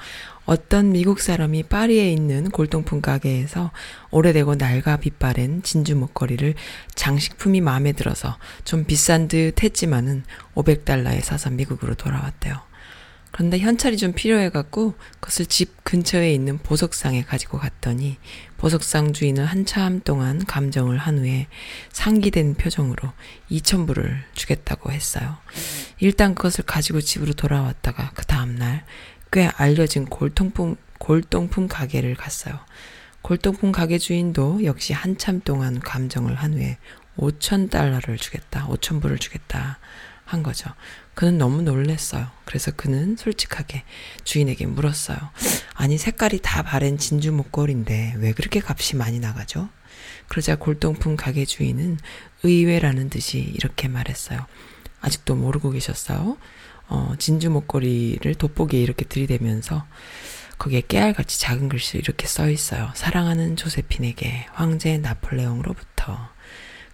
[0.46, 3.72] 어떤 미국 사람이 파리에 있는 골동품 가게에서
[4.10, 6.56] 오래되고 낡아 빛바랜 진주 목걸이를
[6.96, 10.24] 장식품이 마음에 들어서 좀 비싼 듯 했지만은
[10.56, 12.60] 500달러에 사서 미국으로 돌아왔대요.
[13.32, 18.18] 그런데 현찰이 좀 필요해갖고 그것을 집 근처에 있는 보석상에 가지고 갔더니
[18.64, 21.48] 보석상 주인은 한참 동안 감정을 한 후에
[21.92, 23.12] 상기된 표정으로
[23.52, 25.36] 2천불을 주겠다고 했어요.
[26.00, 28.86] 일단 그것을 가지고 집으로 돌아왔다가 그 다음날
[29.34, 32.58] 꽤 알려진 골동품, 골동품 가게를 갔어요.
[33.22, 36.78] 골동품 가게 주인도 역시 한참 동안 감정을 한 후에
[37.18, 39.78] 5천 달러를 주겠다, 5천 불을 주겠다
[40.24, 40.70] 한 거죠.
[41.16, 42.28] 그는 너무 놀랬어요.
[42.46, 43.84] 그래서 그는 솔직하게
[44.24, 45.18] 주인에게 물었어요.
[45.76, 49.70] 아니, 색깔이 다 바랜 진주 목걸인데 왜 그렇게 값이 많이 나가죠?
[50.28, 52.00] 그러자 골동품 가게 주인은
[52.44, 54.46] 의외라는 듯이 이렇게 말했어요.
[55.02, 56.38] 아직도 모르고 계셨어요?
[56.88, 59.86] 어, 진주 목걸이를 돋보기에 이렇게 들이대면서
[60.58, 62.92] 거기에 깨알같이 작은 글씨로 이렇게 써 있어요.
[62.96, 66.33] 사랑하는 조세핀에게 황제 나폴레옹으로부터.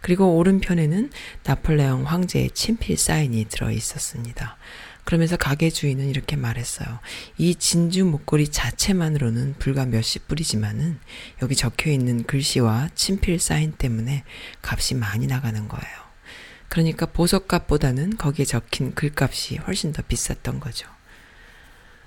[0.02, 1.12] 그리고 오른편에는
[1.44, 4.58] 나폴레옹 황제의 친필 사인이 들어 있었습니다.
[5.04, 7.00] 그러면서 가게 주인은 이렇게 말했어요.
[7.38, 11.00] 이 진주 목걸이 자체만으로는 불과 몇십 불이지만은
[11.42, 14.24] 여기 적혀 있는 글씨와 친필 사인 때문에
[14.62, 16.10] 값이 많이 나가는 거예요.
[16.68, 20.88] 그러니까 보석값보다는 거기에 적힌 글값이 훨씬 더 비쌌던 거죠.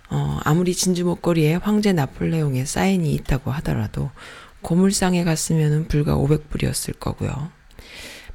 [0.09, 4.11] 어, 아무리 진주 목걸이에 황제 나폴레옹의 사인이 있다고 하더라도
[4.61, 7.51] 고물상에 갔으면 불과 500불이었을 거고요.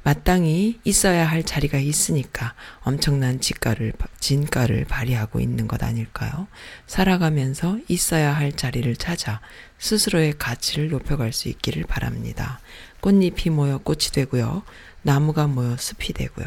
[0.08, 6.48] 마땅히 있어야 할 자리가 있으니까 엄청난 지가를, 진가를 발휘하고 있는 것 아닐까요?
[6.86, 9.42] 살아가면서 있어야 할 자리를 찾아
[9.78, 12.58] 스스로의 가치를 높여갈 수 있기를 바랍니다.
[13.02, 14.62] 꽃잎이 모여 꽃이 되고요.
[15.02, 16.46] 나무가 모여 숲이 되고요.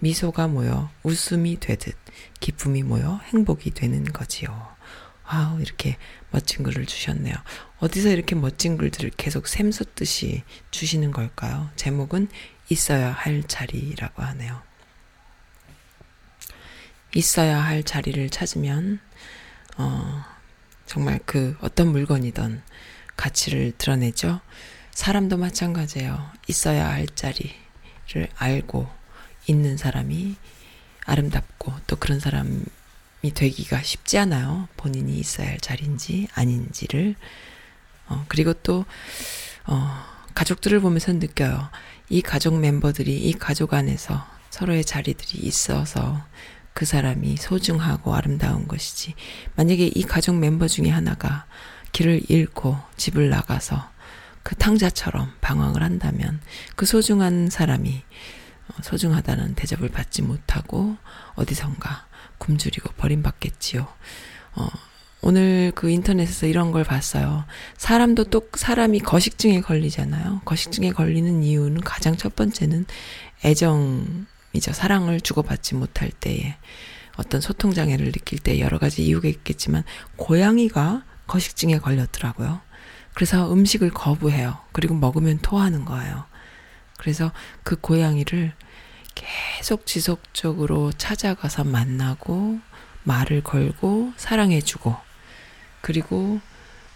[0.00, 1.94] 미소가 모여 웃음이 되듯
[2.40, 4.50] 기쁨이 모여 행복이 되는 거지요.
[5.32, 5.96] 와우, 이렇게
[6.32, 7.36] 멋진 글을 주셨네요.
[7.78, 11.70] 어디서 이렇게 멋진 글들을 계속 샘솟듯이 주시는 걸까요?
[11.76, 12.26] 제목은
[12.70, 14.62] 있어야 할 자리라고 하네요.
[17.14, 19.00] 있어야 할 자리를 찾으면,
[19.76, 20.24] 어,
[20.86, 22.62] 정말 그 어떤 물건이든
[23.16, 24.40] 가치를 드러내죠.
[24.92, 26.30] 사람도 마찬가지예요.
[26.46, 28.88] 있어야 할 자리를 알고
[29.46, 30.36] 있는 사람이
[31.04, 32.64] 아름답고 또 그런 사람이
[33.34, 34.68] 되기가 쉽지 않아요.
[34.76, 37.16] 본인이 있어야 할 자리인지 아닌지를.
[38.06, 38.84] 어, 그리고 또,
[39.66, 40.04] 어,
[40.34, 41.68] 가족들을 보면서 느껴요.
[42.12, 46.20] 이 가족 멤버들이 이 가족 안에서 서로의 자리들이 있어서
[46.74, 49.14] 그 사람이 소중하고 아름다운 것이지.
[49.54, 51.46] 만약에 이 가족 멤버 중에 하나가
[51.92, 53.90] 길을 잃고 집을 나가서
[54.42, 56.40] 그 탕자처럼 방황을 한다면
[56.74, 58.02] 그 소중한 사람이
[58.68, 60.96] 어, 소중하다는 대접을 받지 못하고
[61.36, 62.08] 어디선가
[62.38, 63.86] 굶주리고 버림받겠지요.
[64.56, 64.68] 어,
[65.22, 67.44] 오늘 그 인터넷에서 이런 걸 봤어요.
[67.76, 70.42] 사람도 또 사람이 거식증에 걸리잖아요.
[70.44, 72.86] 거식증에 걸리는 이유는 가장 첫 번째는
[73.44, 74.72] 애정이죠.
[74.72, 76.56] 사랑을 주고받지 못할 때에
[77.16, 79.84] 어떤 소통 장애를 느낄 때 여러 가지 이유가 있겠지만
[80.16, 82.60] 고양이가 거식증에 걸렸더라고요.
[83.12, 84.58] 그래서 음식을 거부해요.
[84.72, 86.24] 그리고 먹으면 토하는 거예요.
[86.96, 88.52] 그래서 그 고양이를
[89.14, 92.60] 계속 지속적으로 찾아가서 만나고
[93.04, 95.09] 말을 걸고 사랑해주고
[95.80, 96.40] 그리고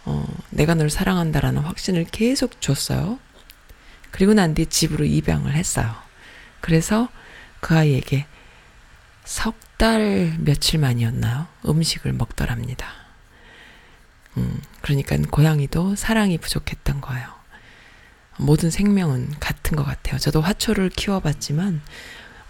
[0.04, 3.18] 어, 내가 널 사랑한다라는 확신을 계속 줬어요.
[4.10, 5.94] 그리고 난 뒤에 집으로 입양을 했어요.
[6.60, 7.08] 그래서
[7.60, 8.26] 그 아이에게
[9.24, 11.48] 석 달 며칠 만이었나요?
[11.66, 12.86] 음식을 먹더랍니다.
[14.36, 17.26] 음, 그러니까 고양이도 사랑이 부족했던 거예요.
[18.38, 20.18] 모든 생명은 같은 것 같아요.
[20.18, 21.80] 저도 화초를 키워봤지만,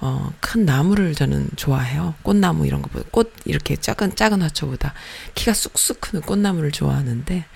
[0.06, 2.14] 어, 큰 나무를 저는 좋아해요.
[2.22, 3.06] 꽃나무 이런 거보다.
[3.10, 4.92] 꽃, 이렇게 작은, 작은 화초보다
[5.34, 7.46] 키가 쑥쑥 크는 꽃나무를 좋아하는데,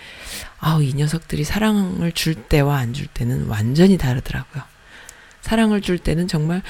[0.58, 4.62] 아우, 이 녀석들이 사랑을 줄 때와 안 줄 때는 완전히 다르더라고요.
[5.42, 6.62] 사랑을 줄 때는 정말,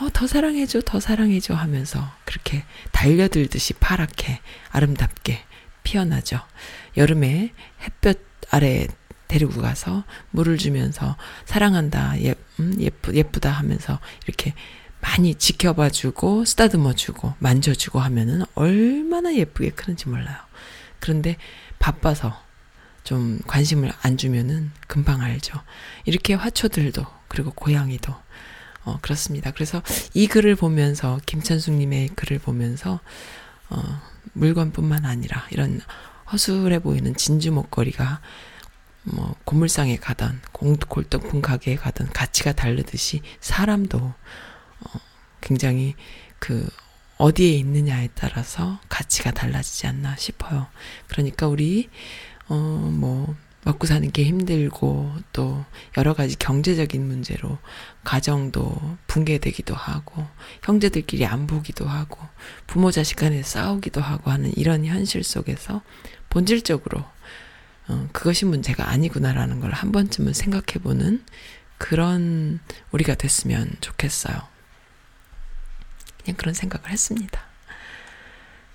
[0.00, 2.62] 어, 더 사랑해줘, 더 사랑해줘 하면서 그렇게
[2.92, 4.38] 달려들듯이 파랗게,
[4.70, 5.42] 아름답게
[5.82, 6.40] 피어나죠.
[6.96, 8.86] 여름에 햇볕 아래
[9.26, 14.54] 데리고 가서 물을 주면서 사랑한다, 예, 음, 예쁘, 예쁘다 하면서 이렇게
[15.04, 20.36] 많이 지켜봐 주고, 쓰다듬어 주고, 만져주고 하면은 얼마나 예쁘게 크는지 몰라요.
[20.98, 21.36] 그런데
[21.78, 22.42] 바빠서
[23.04, 25.60] 좀 관심을 안 주면은 금방 알죠.
[26.06, 28.14] 이렇게 화초들도 그리고 고양이도
[28.86, 29.50] 어 그렇습니다.
[29.50, 29.82] 그래서
[30.14, 33.00] 이 글을 보면서 김찬숙님의 글을 보면서
[33.68, 34.00] 어
[34.32, 35.82] 물건뿐만 아니라 이런
[36.32, 38.22] 허술해 보이는 진주 목걸이가
[39.02, 44.14] 뭐 고물상에 가던 공- 골동품 가게에 가던 가치가 다르듯이 사람도 어
[45.44, 45.94] 굉장히
[46.38, 46.66] 그
[47.18, 50.66] 어디에 있느냐에 따라서 가치가 달라지지 않나 싶어요.
[51.06, 51.88] 그러니까 우리
[52.48, 55.64] 어뭐 먹고 사는 게 힘들고 또
[55.96, 57.58] 여러 가지 경제적인 문제로
[58.02, 58.76] 가정도
[59.06, 60.26] 붕괴되기도 하고
[60.62, 62.18] 형제들끼리 안 보기도 하고
[62.66, 65.82] 부모 자식 간에 싸우기도 하고 하는 이런 현실 속에서
[66.30, 67.04] 본질적으로
[67.86, 71.22] 어, 그것이 문제가 아니구나라는 걸 한 번쯤은 생각해 보는
[71.78, 72.60] 그런
[72.92, 74.53] 우리가 됐으면 좋겠어요.
[76.24, 77.40] 그냥 그런 생각을 했습니다.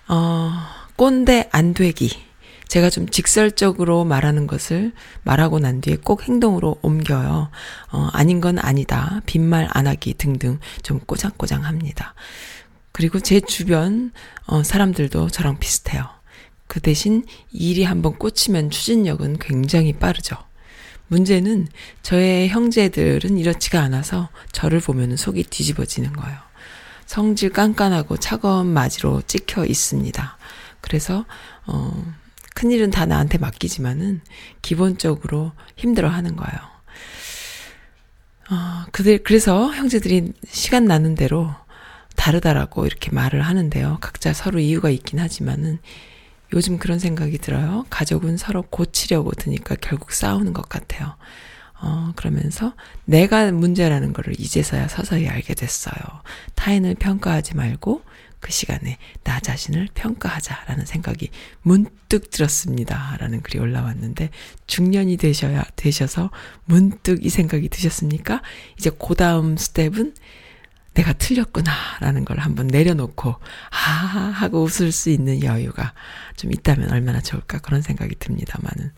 [0.08, 0.52] 어,
[0.95, 2.30] 꼰대 안 되기.
[2.68, 4.91] 제가 좀 직설적으로 말하는 것을
[5.24, 7.50] 말하고 난 뒤에 꼭 행동으로 옮겨요.
[7.91, 9.22] 어, 아닌 건 아니다.
[9.26, 12.14] 빈말 안 하기 등등 좀 꼬장꼬장 합니다.
[12.91, 14.12] 그리고 제 주변,
[14.45, 16.08] 어, 사람들도 저랑 비슷해요.
[16.68, 20.38] 그 대신 일이 한번 꽂히면 추진력은 굉장히 빠르죠.
[21.08, 21.68] 문제는
[22.04, 26.49] 저의 형제들은 이렇지가 않아서 저를 보면 속이 뒤집어지는 거예요.
[27.10, 30.38] 성질 깐깐하고 차가운 마지로 찍혀 있습니다.
[30.80, 31.26] 그래서
[31.66, 32.05] 어
[32.53, 34.22] 큰일은 다 나한테 맡기지만은
[34.62, 36.60] 기본적으로 힘들어 하는 거예요.
[38.51, 41.49] 어 그들 그래서 형제들이 시간 나는 대로
[42.16, 43.97] 다르다라고 이렇게 말을 하는데요.
[44.01, 45.80] 각자 서로 이유가 있긴 하지만은
[46.53, 47.88] 요즘 그런 생각이 들어요.
[47.89, 51.16] 가족은 서로 고치려고 드니까 결국 싸우는 것 같아요.
[51.82, 52.73] 어, 그러면서
[53.05, 55.95] 내가 문제라는 거를 이제서야 서서히 알게 됐어요.
[56.55, 58.03] 타인을 평가하지 말고
[58.39, 61.30] 그 시간에 나 자신을 평가하자라는 생각이
[61.61, 63.17] 문득 들었습니다.
[63.19, 64.30] 라는 글이 올라왔는데
[64.67, 66.32] 중년이 되셔야, 되셔서
[66.65, 68.41] 문득 이 생각이 드셨습니까?
[68.77, 70.13] 이제 그 다음 스텝은
[70.93, 71.71] 내가 틀렸구나
[72.01, 73.36] 라는 걸 한번 내려놓고
[73.71, 75.93] 아 하고 웃을 수 있는 여유가
[76.36, 78.91] 좀 있다면 얼마나 좋을까 그런 생각이 듭니다만은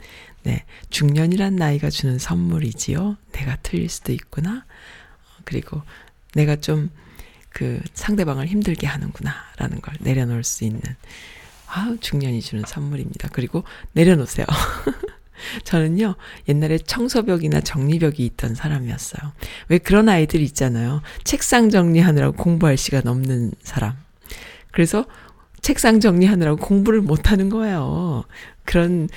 [0.44, 5.82] 네 중년이란 나이가 주는 선물이지요 내가 틀릴 수도 있구나 어, 그리고
[6.34, 6.90] 내가 좀
[7.52, 10.82] 그 상대방을 힘들게 하는구나라는 걸 내려놓을 수 있는
[11.68, 13.64] 아 중년이 주는 선물입니다 그리고
[13.94, 14.46] 내려놓으세요
[15.64, 16.16] 저는요,
[16.50, 19.32] 옛날에 청소벽이나 정리벽이 있던 사람이었어요.
[19.70, 21.02] 왜 그런 아이들 있잖아요.
[21.24, 23.96] 책상 정리하느라고 공부할 시간 없는 사람.
[24.70, 25.06] 그래서
[25.62, 28.24] 책상 정리하느라고 공부를 못 하는 거예요.
[28.66, 29.10] 그런,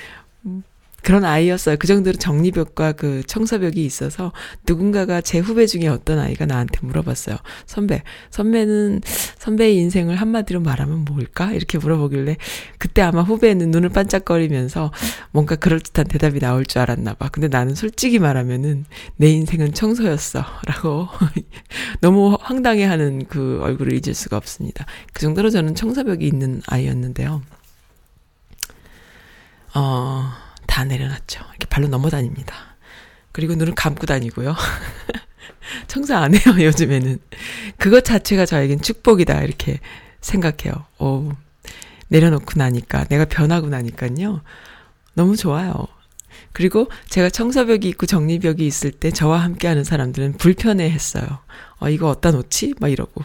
[1.05, 1.77] 그런 아이였어요.
[1.77, 4.31] 그 정도로 정리벽과 그 청소벽이 있어서
[4.67, 7.37] 누군가가 제 후배 중에 어떤 아이가 나한테 물어봤어요.
[7.67, 8.01] 선배,
[8.31, 9.01] 선배는
[9.37, 11.51] 선배의 인생을 한마디로 말하면 뭘까?
[11.51, 12.37] 이렇게 물어보길래
[12.79, 14.91] 그때 아마 후배는 눈을 반짝거리면서
[15.29, 17.29] 뭔가 그럴듯한 대답이 나올 줄 알았나 봐.
[17.29, 18.85] 근데 나는 솔직히 말하면은
[19.17, 20.43] 내 인생은 청소였어.
[20.65, 21.07] 라고
[22.01, 24.87] 너무 황당해하는 그 얼굴을 잊을 수가 없습니다.
[25.13, 27.43] 그 정도로 저는 청소벽이 있는 아이였는데요.
[29.75, 30.44] 어,
[30.75, 31.39] 다 내려놨죠.
[31.51, 32.75] 이렇게 발로 넘어 다닙니다.
[33.31, 34.53] 그리고 눈을 감고 다니고요.
[35.87, 37.17] 청소 안 해요, 요즘에는.
[37.77, 39.79] 그것 자체가 저에겐 축복이다, 이렇게
[40.19, 40.83] 생각해요.
[40.99, 41.31] 오,
[42.09, 44.41] 내려놓고 나니까, 내가 변하고 나니까요.
[45.13, 45.87] 너무 좋아요.
[46.51, 51.25] 그리고 제가 청소벽이 있고 정리벽이 있을 때 저와 함께 하는 사람들은 불편해 했어요.
[51.79, 52.75] 어, 이거 어디다 놓지?
[52.81, 53.23] 막 이러고.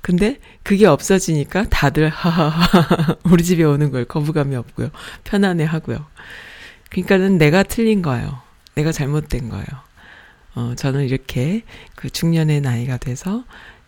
[0.00, 4.88] 근데 그게 없어지니까 다들 하하하 우리 집에 오는 걸 거부감이 없고요.
[5.24, 6.06] 편안해 하고요.
[6.90, 8.40] 그러니까는 내가 틀린 거예요.
[8.74, 9.66] 내가 잘못된 거예요.
[10.54, 11.62] 어, 저는 이렇게
[11.94, 13.44] 그 중년의 나이가 돼서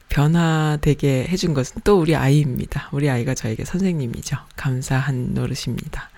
[0.09, 2.89] 변화되게 해준 것은 또 우리 아이입니다.
[2.93, 4.37] 우리 아이가 저에게 선생님이죠.
[4.57, 6.11] 감사한 노릇입니다.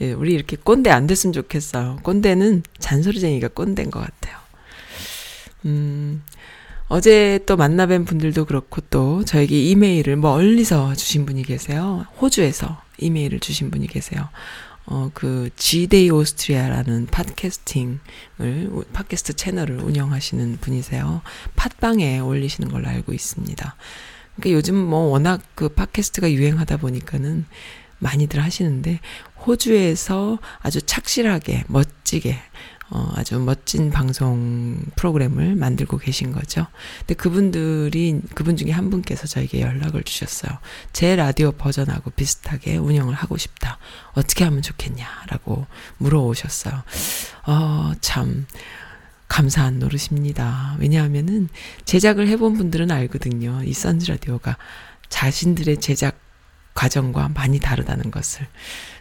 [0.00, 2.00] 예, 우리 이렇게 꼰대 안 됐으면 좋겠어요.
[2.02, 4.36] 꼰대는 잔소리쟁이가 꼰대인 것 같아요.
[5.66, 6.22] 음,
[6.88, 12.06] 어제 또 만나뵌 분들도 그렇고 또 저에게 이메일을 멀리서 주신 분이 계세요.
[12.20, 14.28] 호주에서 이메일을 주신 분이 계세요.
[14.86, 17.98] 어, 그, Gday 오스트리아라는 팟캐스팅을,
[18.92, 21.22] 팟캐스트 채널을 운영하시는 분이세요.
[21.56, 23.76] 팟빵에 올리시는 걸로 알고 있습니다.
[24.36, 27.46] 그러니까 요즘 뭐 워낙 그 팟캐스트가 유행하다 보니까는
[27.98, 29.00] 많이들 하시는데,
[29.46, 32.38] 호주에서 아주 착실하게, 멋지게,
[32.94, 36.68] 어, 아주 멋진 방송 프로그램을 만들고 계신 거죠.
[37.00, 40.56] 근데 그분들이, 그분 중에 한 분께서 저에게 연락을 주셨어요.
[40.92, 43.78] 제 라디오 버전하고 비슷하게 운영을 하고 싶다.
[44.12, 45.66] 어떻게 하면 좋겠냐라고
[45.98, 46.82] 물어오셨어요.
[47.46, 48.46] 어, 참.
[49.26, 50.76] 감사한 노릇입니다.
[50.78, 51.48] 왜냐하면은
[51.86, 53.62] 제작을 해본 분들은 알거든요.
[53.64, 54.56] 이 선즈 라디오가
[55.08, 56.20] 자신들의 제작
[56.74, 58.46] 과정과 많이 다르다는 것을.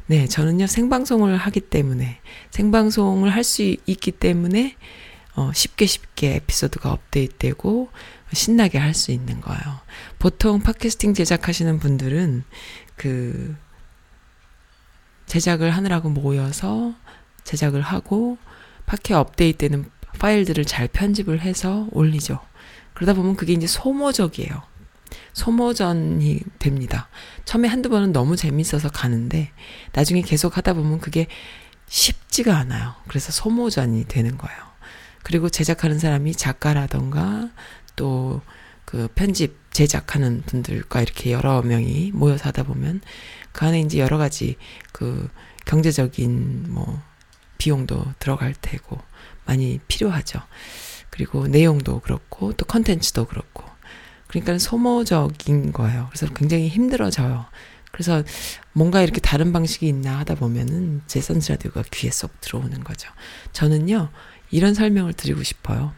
[0.07, 2.19] 네, 저는요, 생방송을 하기 때문에,
[2.51, 4.75] 생방송을 할 수 있기 때문에,
[5.35, 7.89] 어, 쉽게 쉽게 에피소드가 업데이트되고,
[8.33, 9.79] 신나게 할 수 있는 거예요.
[10.19, 12.43] 보통 팟캐스팅 제작하시는 분들은,
[12.97, 13.55] 그,
[15.27, 16.93] 제작을 하느라고 모여서
[17.45, 18.37] 제작을 하고,
[18.85, 19.89] 팟캐 업데이트되는
[20.19, 22.39] 파일들을 잘 편집을 해서 올리죠.
[22.93, 24.61] 그러다 보면 그게 이제 소모적이에요.
[25.33, 27.09] 소모전이 됩니다.
[27.45, 29.51] 처음에 한두 번은 너무 재밌어서 가는데
[29.93, 31.27] 나중에 계속 하다 보면 그게
[31.87, 32.95] 쉽지가 않아요.
[33.07, 34.57] 그래서 소모전이 되는 거예요.
[35.23, 37.49] 그리고 제작하는 사람이 작가라던가
[37.95, 38.41] 또
[38.93, 43.01] 그 편집 제작하는 분들과 이렇게 여러 명이 모여서 하다 보면
[43.51, 44.55] 그 안에 이제 여러 가지
[44.91, 45.29] 그
[45.65, 47.01] 경제적인 뭐
[47.57, 48.99] 비용도 들어갈 테고
[49.45, 50.41] 많이 필요하죠.
[51.09, 53.63] 그리고 내용도 그렇고 또 컨텐츠도 그렇고
[54.33, 56.07] 그러니까 소모적인 거예요.
[56.09, 57.45] 그래서 굉장히 힘들어져요.
[57.91, 58.23] 그래서
[58.71, 63.09] 뭔가 이렇게 다른 방식이 있나 하다 보면은 제 선스 라디오가 귀에 쏙 들어오는 거죠.
[63.51, 64.09] 저는요,
[64.49, 65.93] 이런 설명을 드리고 싶어요.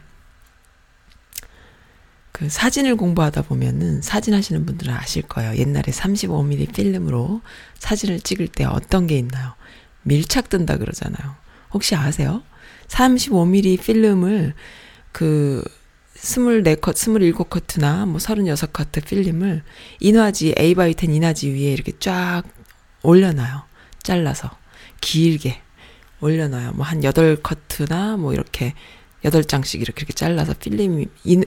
[2.32, 5.56] 그 사진을 공부하다 보면은 사진 하시는 분들은 아실 거예요.
[5.56, 7.40] 옛날에 35mm 필름으로
[7.78, 9.54] 사진을 찍을 때 어떤 게 있나요?
[10.02, 11.36] 밀착 뜬다 그러잖아요.
[11.72, 12.42] 혹시 아세요?
[12.88, 14.52] 35mm 필름을
[15.12, 15.64] 그
[16.16, 19.62] 24컷, 27커트나 뭐 36커트 필름을
[20.00, 22.42] 인화지, A10 인화지 위에 이렇게 쫙
[23.02, 23.64] 올려놔요.
[24.02, 24.50] 잘라서.
[25.00, 25.60] 길게
[26.20, 26.72] 올려놔요.
[26.72, 28.74] 뭐한 8커트나 뭐 이렇게
[29.22, 31.44] 8장씩 이렇게, 이렇게 잘라서 필름이, 인,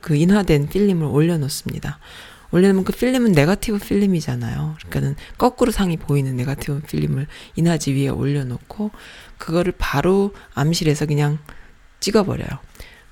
[0.00, 1.98] 그 인화된 필름을 올려놓습니다.
[2.50, 4.76] 올려놓으면 그 필름은 네거티브 필름이잖아요.
[4.78, 8.90] 그러니까는 거꾸로 상이 보이는 네거티브 필름을 인화지 위에 올려놓고
[9.36, 11.38] 그거를 바로 암실에서 그냥
[12.00, 12.48] 찍어버려요.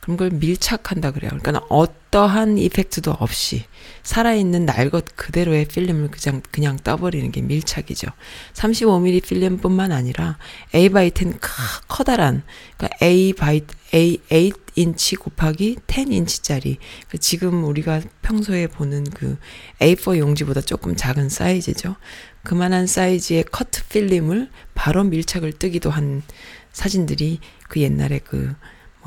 [0.07, 1.33] 그럼 그걸 밀착한다 그래요.
[1.43, 3.65] 그러니까 어떠한 effect도 없이
[4.05, 8.07] 살아있는 날 것 그대로의 필름을 그냥, 그냥 떠버리는 게 밀착이죠.
[8.55, 10.39] 35mm 필름뿐만 아니라
[10.77, 11.41] A 바이 10
[11.89, 12.45] 커다란,
[12.77, 13.63] 그러니까 A 바이,
[13.95, 16.77] A, 8인치 곱하기 10인치짜리,
[17.09, 19.37] 그 지금 우리가 평소에 보는 그
[19.81, 21.97] A4 용지보다 조금 작은 사이즈죠.
[22.45, 26.23] 그만한 사이즈의 커트 필름을 바로 밀착을 뜨기도 한
[26.73, 28.55] 사진들이 그 옛날에 그뭐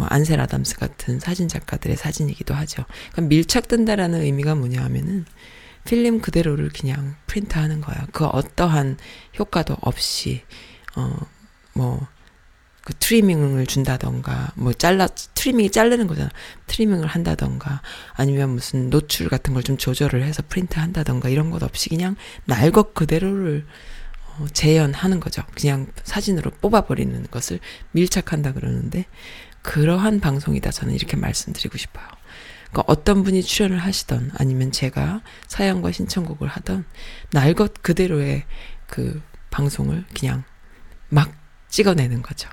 [0.07, 2.83] 안셀 아담스 같은 사진 작가들의 사진이기도 하죠.
[3.11, 5.25] 그러니까 밀착된다라는 의미가 뭐냐 하면은
[5.85, 8.07] 필름 그대로를 그냥 프린트하는 거야.
[8.11, 8.97] 그 어떠한
[9.39, 10.43] 효과도 없이
[10.95, 12.07] 어뭐
[12.83, 16.29] 그 트리밍을 준다던가 뭐 잘라 트리밍이 자르는 거잖아.
[16.67, 17.81] 트리밍을 한다던가
[18.13, 22.71] 아니면 무슨 노출 같은 걸 좀 조절을 해서 프린트 한다던가 이런 것 없이 그냥 날
[22.71, 23.65] 것 그대로를
[24.39, 25.43] 어, 재현하는 거죠.
[25.55, 27.59] 그냥 사진으로 뽑아버리는 것을
[27.91, 29.05] 밀착한다 그러는데
[29.69, 30.71] 그러한 방송이다.
[30.71, 32.07] 저는 이렇게 말씀드리고 싶어요.
[32.71, 36.85] 그러니까 어떤 분이 출연을 하시던 아니면 제가 사연과 신청곡을 하던
[37.31, 38.45] 날 것 그대로의
[38.87, 40.43] 그 방송을 그냥
[41.09, 41.31] 막
[41.69, 42.49] 찍어내는 거죠.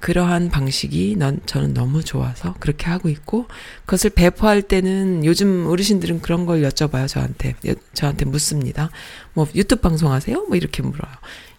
[0.00, 3.46] 그러한 방식이 넌, 저는 너무 좋아서 그렇게 하고 있고,
[3.84, 7.54] 그것을 배포할 때는 요즘 어르신들은 그런 걸 여쭤봐요, 저한테.
[7.66, 8.90] 여, 저한테 묻습니다.
[9.32, 10.44] 뭐, 유튜브 방송 하세요?
[10.48, 11.12] 뭐, 이렇게 물어요.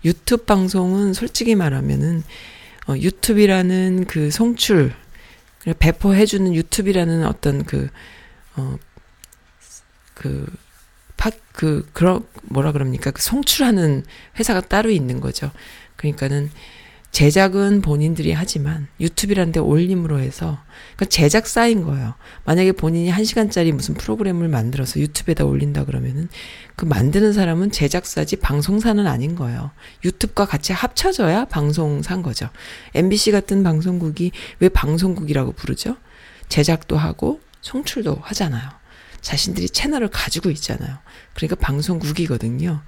[0.04, 2.24] 유튜브 방송은 솔직히 말하면은,
[2.90, 4.94] 어, 유튜브라는 그 송출,
[5.78, 7.88] 배포해주는 유튜브라는 어떤 그,
[8.56, 8.78] 어,
[10.16, 10.48] 그,
[11.16, 13.12] 팟, 그, 그런, 뭐라 그럽니까?
[13.12, 14.06] 그 송출하는
[14.40, 15.52] 회사가 따로 있는 거죠.
[15.98, 16.50] 그러니까는
[17.12, 20.60] 제작은 본인들이 하지만 유튜브라는 데 올림으로 해서
[20.96, 22.14] 그러니까 제작사인 거예요.
[22.46, 26.30] 만약에 본인이 한 시간짜리 무슨 프로그램을 만들어서 유튜브에다 올린다 그러면은
[26.76, 29.72] 그 만드는 사람은 제작사지 방송사는 아닌 거예요.
[30.06, 32.50] 유튜브과 같이 합쳐져야 방송사인 거죠.
[32.94, 35.98] MBC 같은 방송국이 왜 방송국이라고 부르죠?
[36.48, 38.70] 제작도 하고 송출도 하잖아요.
[39.22, 40.98] 자신들이 채널을 가지고 있잖아요.
[41.34, 42.82] 그러니까 방송국이거든요.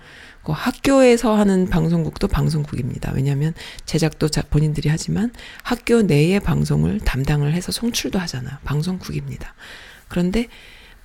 [0.43, 3.11] 그 학교에서 하는 방송국도 방송국입니다.
[3.13, 3.53] 왜냐하면
[3.85, 5.31] 제작도 자, 본인들이 하지만
[5.63, 8.57] 학교 내의 방송을 담당을 해서 송출도 하잖아요.
[8.63, 9.53] 방송국입니다.
[10.07, 10.47] 그런데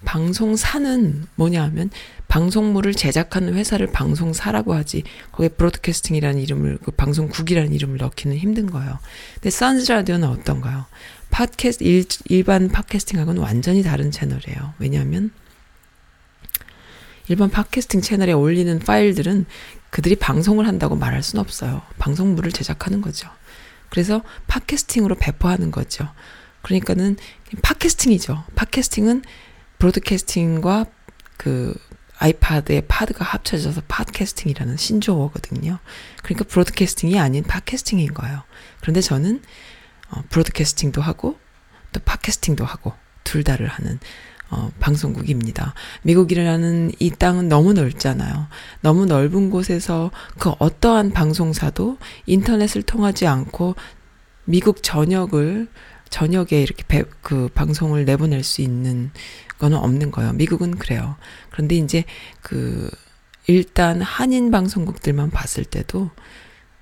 [0.04, 1.90] 방송사는 뭐냐 하면
[2.28, 8.98] 방송물을 제작하는 회사를 방송사라고 하지 거기에 브로드캐스팅이라는 이름을 그 방송국이라는 이름을 넣기는 힘든 거예요.
[9.34, 10.86] 근데 선즈 라디오는 어떤가요?
[11.30, 14.74] 팟캐스트 일, 일반 팟캐스팅하고는 완전히 다른 채널이에요.
[14.78, 15.30] 왜냐하면
[17.28, 19.46] 일반 팟캐스팅 채널에 올리는 파일들은
[19.90, 21.82] 그들이 방송을 한다고 말할 수는 없어요.
[21.98, 23.28] 방송물을 제작하는 거죠.
[23.90, 26.08] 그래서 팟캐스팅으로 배포하는 거죠.
[26.62, 27.16] 그러니까는
[27.62, 28.44] 팟캐스팅이죠.
[28.54, 29.22] 팟캐스팅은
[29.78, 30.86] 브로드캐스팅과
[31.36, 31.74] 그
[32.18, 35.78] 아이파드의 파드가 합쳐져서 팟캐스팅이라는 신조어거든요.
[36.22, 38.42] 그러니까 브로드캐스팅이 아닌 팟캐스팅인 거예요.
[38.80, 39.42] 그런데 저는
[40.10, 41.38] 어, 브로드캐스팅도 하고
[41.92, 43.98] 또 팟캐스팅도 하고 둘 다를 하는
[44.50, 45.74] 어, 방송국입니다.
[46.02, 48.46] 미국이라는 이 땅은 너무 넓잖아요.
[48.80, 53.74] 너무 넓은 곳에서 그 어떠한 방송사도 인터넷을 통하지 않고
[54.44, 55.68] 미국 전역을
[56.08, 59.10] 전역에 이렇게 배, 그 방송을 내보낼 수 있는
[59.58, 60.32] 거는 없는 거예요.
[60.34, 61.16] 미국은 그래요.
[61.50, 62.04] 그런데 이제
[62.42, 62.88] 그
[63.48, 66.10] 일단 한인 방송국들만 봤을 때도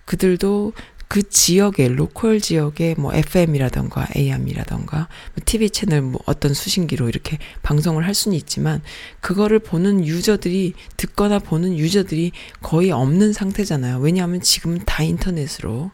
[0.04, 0.72] 그들도
[1.08, 8.06] 그 지역에 로컬 지역에 뭐 FM이라던가 AM이라던가 뭐 TV 채널 뭐 어떤 수신기로 이렇게 방송을
[8.06, 8.82] 할 수는 있지만
[9.20, 12.32] 그거를 보는 유저들이 듣거나 보는 유저들이
[12.62, 13.98] 거의 없는 상태잖아요.
[13.98, 15.90] 왜냐하면 지금 다 인터넷으로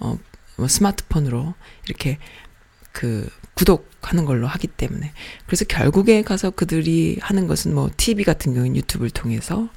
[0.00, 0.18] 어
[0.56, 1.54] 뭐 스마트폰으로
[1.86, 2.18] 이렇게
[2.92, 5.12] 그 구독하는 걸로 하기 때문에
[5.46, 9.68] 그래서 결국에 가서 그들이 하는 것은 뭐 TV 같은 경우는 유튜브를 통해서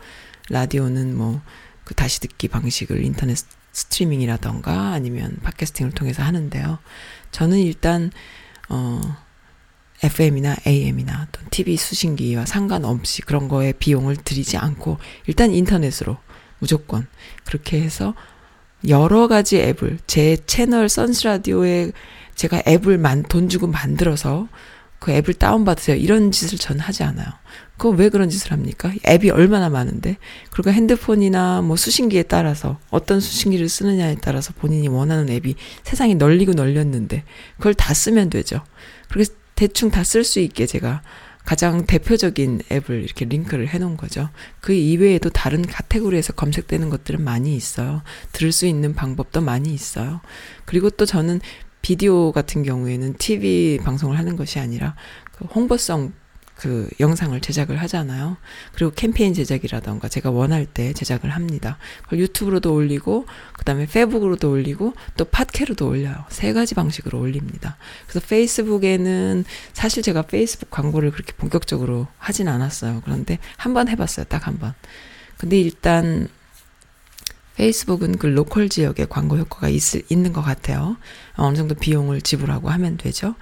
[0.49, 1.41] 라디오는 뭐
[1.89, 3.35] 그 다시 듣기 방식을 인터넷
[3.79, 6.79] 스트리밍이라던가 아니면 팟캐스팅을 통해서 하는데요.
[7.31, 8.11] 저는 일단
[8.69, 9.01] 어
[10.03, 16.17] FM이나 AM이나 또 TV 수신기와 상관없이 그런 거에 비용을 들이지 않고 일단 인터넷으로
[16.59, 17.07] 무조건
[17.45, 18.13] 그렇게 해서
[18.87, 21.91] 여러 가지 앱을 제 채널 선스 라디오에
[22.35, 24.47] 제가 앱을 만, 돈 주고 만들어서
[24.99, 25.97] 그 앱을 다운받으세요.
[25.97, 27.27] 이런 짓을 전 하지 않아요.
[27.79, 28.93] 그거 왜 그런 짓을 합니까?
[29.07, 30.17] 앱이 얼마나 많은데.
[30.51, 37.23] 그리고 핸드폰이나 뭐 수신기에 따라서 어떤 수신기를 쓰느냐에 따라서 본인이 원하는 앱이 세상이 널리고 널렸는데
[37.57, 38.61] 그걸 다 쓰면 되죠.
[39.09, 41.01] 그렇게 대충 다 쓸 수 있게 제가
[41.45, 44.29] 가장 대표적인 앱을 이렇게 링크를 해놓은 거죠.
[44.61, 48.03] 그 이외에도 다른 카테고리에서 검색되는 것들은 많이 있어요.
[48.33, 50.21] 들을 수 있는 방법도 많이 있어요.
[50.65, 51.39] 그리고 또 저는
[51.81, 54.95] 비디오 같은 경우에는 TV 방송을 하는 것이 아니라
[55.31, 56.13] 그 홍보성
[56.59, 58.35] 그 영상을 제작을 하잖아요.
[58.73, 61.77] 그리고 캠페인 제작이라던가 제가 원할 때 제작을 합니다.
[62.03, 66.25] 그걸 유튜브로도 올리고 그다음에 페북으로도 올리고 또 팟캐로도 올려요.
[66.29, 67.77] 세 가지 방식으로 올립니다.
[68.07, 73.01] 그래서 페이스북에는 사실 제가 페이스북 광고를 그렇게 본격적으로 하진 않았어요.
[73.05, 74.25] 그런데 한 번 해봤어요.
[74.25, 74.73] 딱 한 번.
[75.37, 76.27] 근데 일단
[77.55, 79.81] 페이스북은 그 local 지역에 광고 효과가 있,
[80.11, 80.97] 있는 것 같아요.
[81.35, 83.35] 어느 정도 비용을 지불하고 하면 되죠.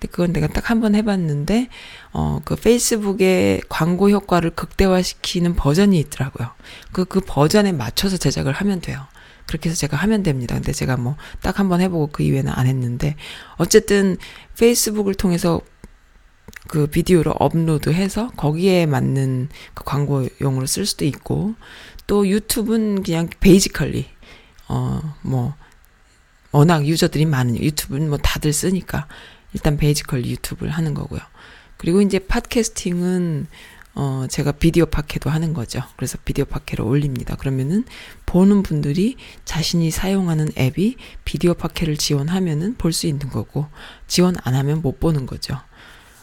[0.00, 1.68] 근데 그건 내가 딱 한 번 해봤는데,
[2.12, 6.48] 어, 그 페이스북의 광고 효과를 극대화시키는 버전이 있더라고요.
[6.92, 9.06] 그, 그 버전에 맞춰서 제작을 하면 돼요.
[9.46, 10.54] 그렇게 해서 제가 하면 됩니다.
[10.54, 13.16] 근데 제가 뭐 딱 한 번 해보고 그 이후에는 안 했는데,
[13.56, 14.16] 어쨌든
[14.58, 15.60] 페이스북을 통해서
[16.68, 21.54] 그 비디오로 업로드해서 거기에 맞는 그 광고용으로 쓸 수도 있고,
[22.06, 24.06] 또 유튜브는 그냥 basically,
[24.68, 25.54] 어, 뭐,
[26.52, 29.06] 워낙 user들이 많은 유튜브는 뭐 다들 쓰니까
[29.52, 31.20] 일단 basical 유튜브를 하는 거고요.
[31.76, 33.46] 그리고 이제 podcasting은
[33.96, 35.82] 어 제가 비디오 팟캐도 하는 거죠.
[35.96, 37.34] 그래서 비디오 팟캐를 올립니다.
[37.34, 37.84] 그러면은
[38.26, 43.66] 보는 분들이 자신이 사용하는 앱이 비디오 팟캐를 지원하면은 볼 수 있는 거고
[44.06, 45.58] 지원 안 하면 못 보는 거죠.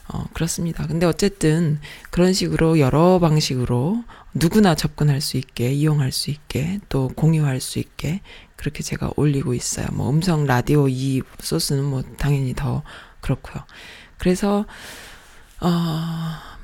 [0.10, 0.88] 어, 그렇습니다.
[0.88, 7.60] 근데 어쨌든 그런 식으로 여러 방식으로 누구나 접근할 수 있게, 이용할 수 있게, 또 공유할
[7.60, 8.22] 수 있게
[8.56, 9.88] 그렇게 제가 올리고 있어요.
[9.92, 12.84] 뭐 음성 라디오 이 소스는 뭐 당연히 더
[13.22, 13.63] 그렇고요.
[14.18, 14.65] 그래서
[15.59, 15.70] 어,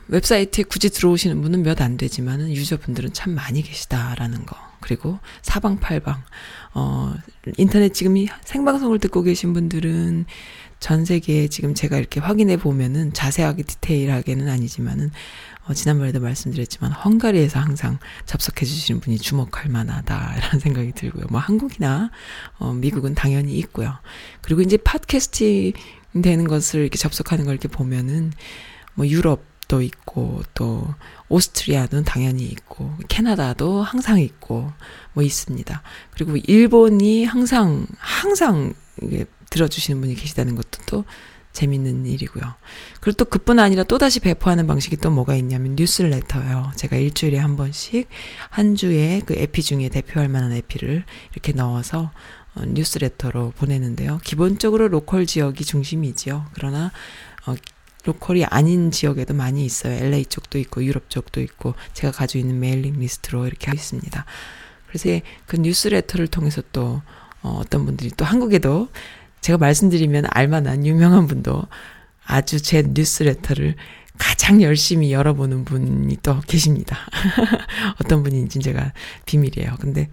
[0.07, 4.55] 웹사이트에 굳이 들어오시는 분은 몇 안 되지만은 유저분들은 참 많이 계시다라는 거.
[4.79, 6.21] 그리고 사방팔방
[6.73, 7.13] 어
[7.57, 10.25] 인터넷 지금 이 생방송을 듣고 계신 분들은
[10.81, 15.11] 전 세계에 지금 제가 이렇게 확인해 보면은 자세하게 디테일하게는 아니지만은
[15.65, 21.27] 어, 지난번에도 말씀드렸지만 헝가리에서 항상 접속해 주시는 분이 주목할 만하다라는 생각이 들고요.
[21.29, 22.11] 뭐 한국이나
[22.59, 23.97] 어, 미국은 당연히 있고요.
[24.41, 25.71] 그리고 이제 팟캐스팅
[26.21, 28.31] 되는 것을 이렇게 접속하는 걸 이렇게 보면은
[28.93, 30.87] 뭐 유럽도 있고 또
[31.29, 34.71] 오스트리아는 당연히 있고 캐나다도 항상 있고
[35.13, 35.81] 뭐 있습니다.
[36.11, 38.73] 그리고 일본이 항상 항상
[39.49, 41.05] 들어주시는 분이 계시다는 것도 또
[41.53, 42.43] 재밌는 일이고요.
[42.99, 46.71] 그리고 또 그뿐 아니라 또다시 배포하는 방식이 또 뭐가 있냐면 뉴스레터요.
[46.75, 48.09] 제가 일주일에 한 번씩
[48.49, 52.11] 한 주에 그 에피 중에 대표할 만한 에피를 이렇게 넣어서 어,
[52.55, 54.19] 뉴스레터로 보내는데요.
[54.23, 56.45] 기본적으로 로컬 지역이 중심이지요.
[56.53, 56.91] 그러나
[57.45, 57.55] 어,
[58.05, 59.93] 로컬이 아닌 지역에도 많이 있어요.
[59.93, 64.25] LA 쪽도 있고 유럽 쪽도 있고 제가 가지고 있는 mailing list로 이렇게 하고 있습니다.
[64.87, 67.01] 그래서 그 뉴스레터를 통해서 또
[67.41, 68.89] 어, 어떤 분들이 또 한국에도
[69.41, 71.63] 제가 말씀드리면 알만한 유명한 분도
[72.25, 73.75] 아주 제 뉴스레터를
[74.17, 76.97] 가장 열심히 열어보는 분이 또 계십니다.
[77.99, 78.93] 어떤 분인지 제가
[79.25, 79.75] 비밀이에요.
[79.79, 80.09] 근데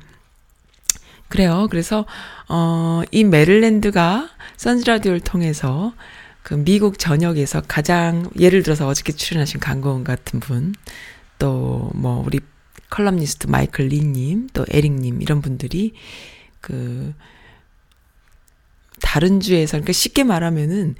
[1.30, 1.68] 그래요.
[1.70, 2.04] 그래서
[2.48, 4.28] 어, 이 메릴랜드가
[4.58, 5.94] 선즈라디오를 통해서
[6.42, 10.74] 그 미국 전역에서 가장 예를 들어서 어저께 출연하신 강고은 같은 분,
[11.38, 12.40] 또 뭐 우리
[12.90, 15.94] 컬럼니스트 마이클 리님, 또 에릭님 이런 분들이
[16.60, 17.14] 그
[19.00, 20.96] 다른 주에서 그러니까 쉽게 말하면은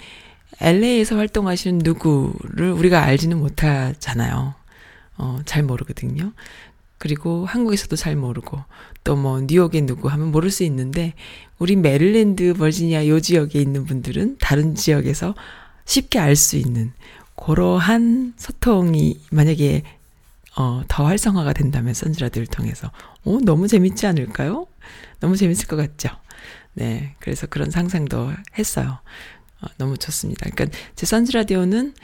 [0.60, 4.54] LA에서 활동하시는 누구를 우리가 알지는 못하잖아요.
[5.18, 6.32] 어, 잘 모르거든요.
[7.00, 8.62] 그리고 한국에서도 잘 모르고
[9.04, 11.14] 또 뭐 뉴욕에 누구 하면 모를 수 있는데
[11.58, 15.34] 우리 메릴랜드, 버지니아 요 지역에 있는 분들은 다른 지역에서
[15.84, 16.92] 쉽게 알 수 있는
[17.36, 19.82] 그러한 소통이 만약에
[20.56, 22.90] 어, 더 활성화가 된다면 선즈라디오를 통해서
[23.24, 24.66] 어, 너무 재밌지 않을까요?
[25.20, 26.10] 너무 재밌을 것 같죠?
[26.74, 27.14] 네.
[27.20, 28.98] 그래서 그런 상상도 했어요.
[29.60, 30.48] 어, 너무 좋습니다.
[30.50, 31.94] 그러니까 제 선즈라디오는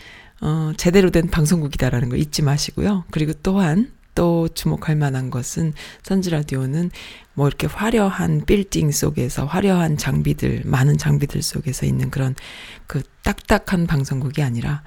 [0.43, 3.05] 어, 제대로 된 방송국이다라는 거 잊지 마시고요.
[3.11, 6.91] 그리고 또한 또 주목할 만한 것은 선즈라디오는
[7.35, 12.35] 뭐 이렇게 화려한 빌딩 속에서 화려한 장비들, 많은 장비들 속에서 있는 그런
[12.89, 14.83] 그 딱딱한 방송국이 아니라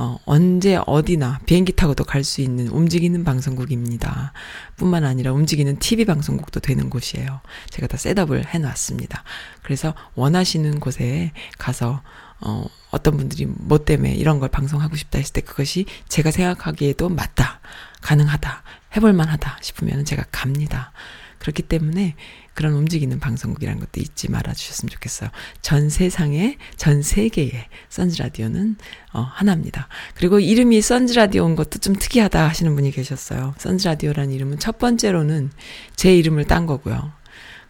[0.00, 4.32] 어, 언제 어디나 비행기 타고도 갈 수 있는 움직이는 방송국입니다.
[4.76, 7.40] 뿐만 아니라 움직이는 TV 방송국도 되는 곳이에요.
[7.70, 9.24] 제가 다 셋업을 해놨습니다.
[9.64, 12.00] 그래서 원하시는 곳에 가서
[12.40, 17.60] 어, 어떤 분들이 뭐 때문에 이런 걸 방송하고 싶다 했을 때 그것이 제가 생각하기에도 맞다,
[18.00, 18.62] 가능하다,
[18.96, 20.92] 해볼만 하다 싶으면 제가 갑니다.
[21.38, 22.14] 그렇기 때문에
[22.54, 25.30] 그런 움직이는 방송국이라는 것도 잊지 말아 주셨으면 좋겠어요.
[25.62, 28.76] 전 세상에, 전 세계에 선즈라디오는
[29.12, 29.86] 어, 하나입니다.
[30.16, 33.54] 그리고 이름이 선즈라디오인 것도 좀 특이하다 하시는 분이 계셨어요.
[33.58, 35.52] 선즈라디오라는 이름은 첫 번째로는
[35.94, 37.12] 제 이름을 딴 거고요.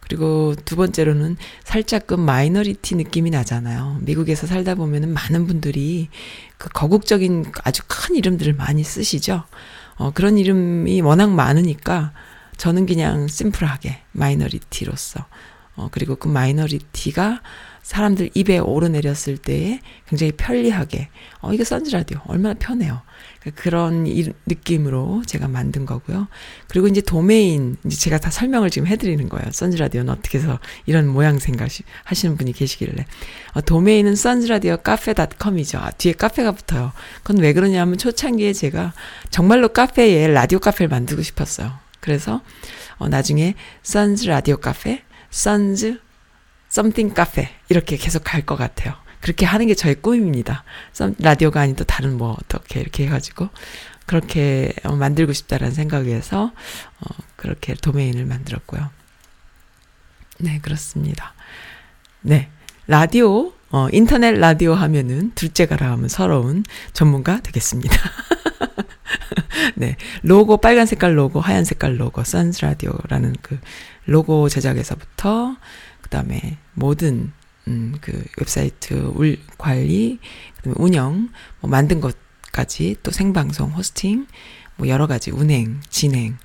[0.00, 3.98] 그리고 두 번째로는 살짝 그 minority 느낌이 나잖아요.
[4.00, 6.08] 미국에서 살다 보면은 많은 분들이
[6.56, 9.44] 그 거국적인 아주 큰 이름들을 많이 쓰시죠.
[9.98, 12.12] 어, 그런 이름이 워낙 많으니까
[12.56, 15.26] 저는 그냥 심플하게 minority로서
[15.76, 17.40] 어 그리고 그 minority가
[17.82, 21.08] 사람들 입에 오르내렸을 때에 굉장히 편리하게
[21.40, 23.00] 어 이거 선즈 라디오 얼마나 편해요.
[23.40, 26.28] 그러니까 그런 이, 느낌으로 제가 만든 거고요.
[26.66, 29.50] 그리고 이제 도메인 이제 제가 다 설명을 지금 해드리는 거예요.
[29.52, 31.68] 선즈 라디오는 어떻게 해서 이런 모양 생각
[32.04, 33.06] 하시는 분이 계시길래
[33.54, 35.78] 어, 도메인은 선즈 라디오 카페.com이죠.
[35.78, 36.92] 아, 뒤에 카페가 붙어요.
[37.22, 38.92] 그건 왜 그러냐면 초창기에 제가
[39.30, 41.72] 정말로 카페에 라디오 카페를 만들고 싶었어요.
[42.00, 42.42] 그래서
[42.96, 46.00] 어, 나중에 선즈 라디오 카페, 선즈
[46.68, 48.94] 썸띵 카페 이렇게 계속 갈 것 같아요.
[49.20, 50.64] 그렇게 하는 게 저의 꿈입니다.
[50.92, 53.48] 썸, 라디오가 아닌 또 다른 뭐 어떻게 이렇게 해가지고
[54.06, 56.52] 그렇게 어, 만들고 싶다라는 생각에서
[57.00, 58.90] 어, 그렇게 도메인을 만들었고요.
[60.38, 61.34] 네 그렇습니다.
[62.20, 62.48] 네
[62.86, 67.96] 라디오 어, 인터넷 라디오 하면은 둘째가라 하면 서러운 전문가 되겠습니다.
[69.76, 69.96] 네.
[70.22, 73.58] 로고, 빨간 색깔 로고, 하얀 색깔 로고, 선스 라디오라는 그
[74.06, 75.56] 로고 제작에서부터,
[76.00, 77.32] 그 다음에 모든,
[77.68, 80.18] 음, 그 웹사이트 울, 관리,
[80.56, 81.28] 그 다음에 운영,
[81.60, 84.26] 뭐 만든 것까지, 또 생방송, hosting,
[84.76, 86.38] 뭐 여러 가지 운행, 진행,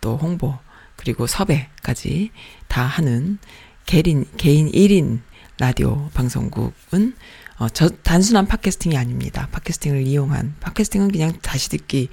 [0.00, 0.56] 또 홍보,
[0.96, 2.30] 그리고 섭외까지
[2.68, 3.38] 다 하는
[3.86, 5.20] 개인, 개인 1인
[5.58, 7.14] 라디오 방송국은
[7.58, 9.48] 어, 저 단순한 podcasting이 아닙니다.
[9.52, 12.08] podcasting을 이용한 podcasting은 그냥 다시 듣기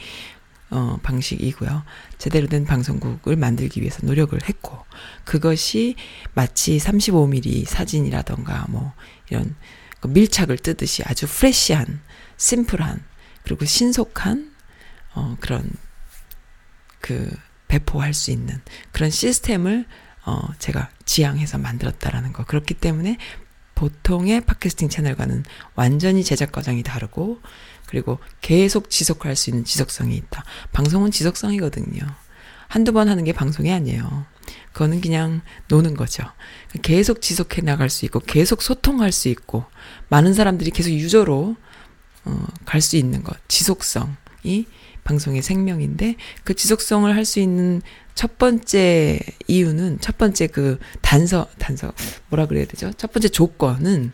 [0.70, 1.84] 어, 방식이고요.
[2.18, 4.86] 제대로 된 방송국을 만들기 위해서 노력을 했고
[5.24, 5.96] 그것이
[6.34, 8.94] 마치 35mm 사진이라던가 뭐
[9.30, 9.56] 이런
[10.00, 12.02] 그 밀착을 뜨듯이 아주 프레시한,
[12.38, 13.04] 심플한
[13.44, 14.54] 그리고 신속한
[15.16, 15.72] 어, 그런
[17.00, 17.32] 그
[17.68, 18.62] 배포할 수 있는
[18.92, 19.86] 그런 시스템을
[20.26, 22.44] 어, 제가 지향해서 만들었다라는 거.
[22.44, 23.18] 그렇기 때문에
[23.76, 25.46] 보통의 팟캐스팅 채널과는
[25.76, 27.40] 완전히 제작 과정이 다르고,
[27.88, 30.44] 그리고 계속 지속할 수 있는 지속성이 있다.
[30.74, 32.02] 방송은 지속성이거든요.
[32.68, 34.26] 한두 번 하는 게 방송이 아니에요.
[34.74, 36.24] 그거는 그냥 노는 거죠.
[36.82, 39.66] 계속 지속해 나갈 수 있고, 계속 소통할 수 있고,
[40.10, 41.56] 많은 사람들이 계속 유저로,
[42.26, 43.36] 어, 갈 수 있는 것.
[43.48, 44.68] 지속성이
[45.04, 47.82] 방송의 생명인데, 그 지속성을 할 수 있는
[48.18, 51.94] 첫 번째 이유는 첫 번째 그 단서 단서
[52.30, 52.92] 뭐라 그래야 되죠?
[52.98, 54.12] 첫 번째 조건은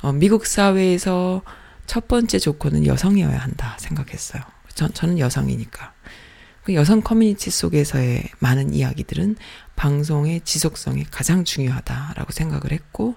[0.00, 1.42] 어, 미국 사회에서
[1.86, 4.42] 첫 번째 조건은 여성이어야 한다 생각했어요.
[4.74, 5.92] 저, 저는 여성이니까.
[6.64, 9.36] 그 여성 커뮤니티 속에서의 많은 이야기들은
[9.74, 13.16] 방송의 지속성이 가장 중요하다라고 생각을 했고,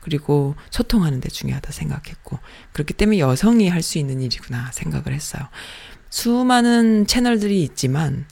[0.00, 2.38] 그리고 소통하는 데 중요하다 생각했고,
[2.72, 5.48] 그렇기 때문에 여성이 할 수 있는 일이구나 생각을 했어요.
[6.10, 8.26] 수많은 채널들이 있지만,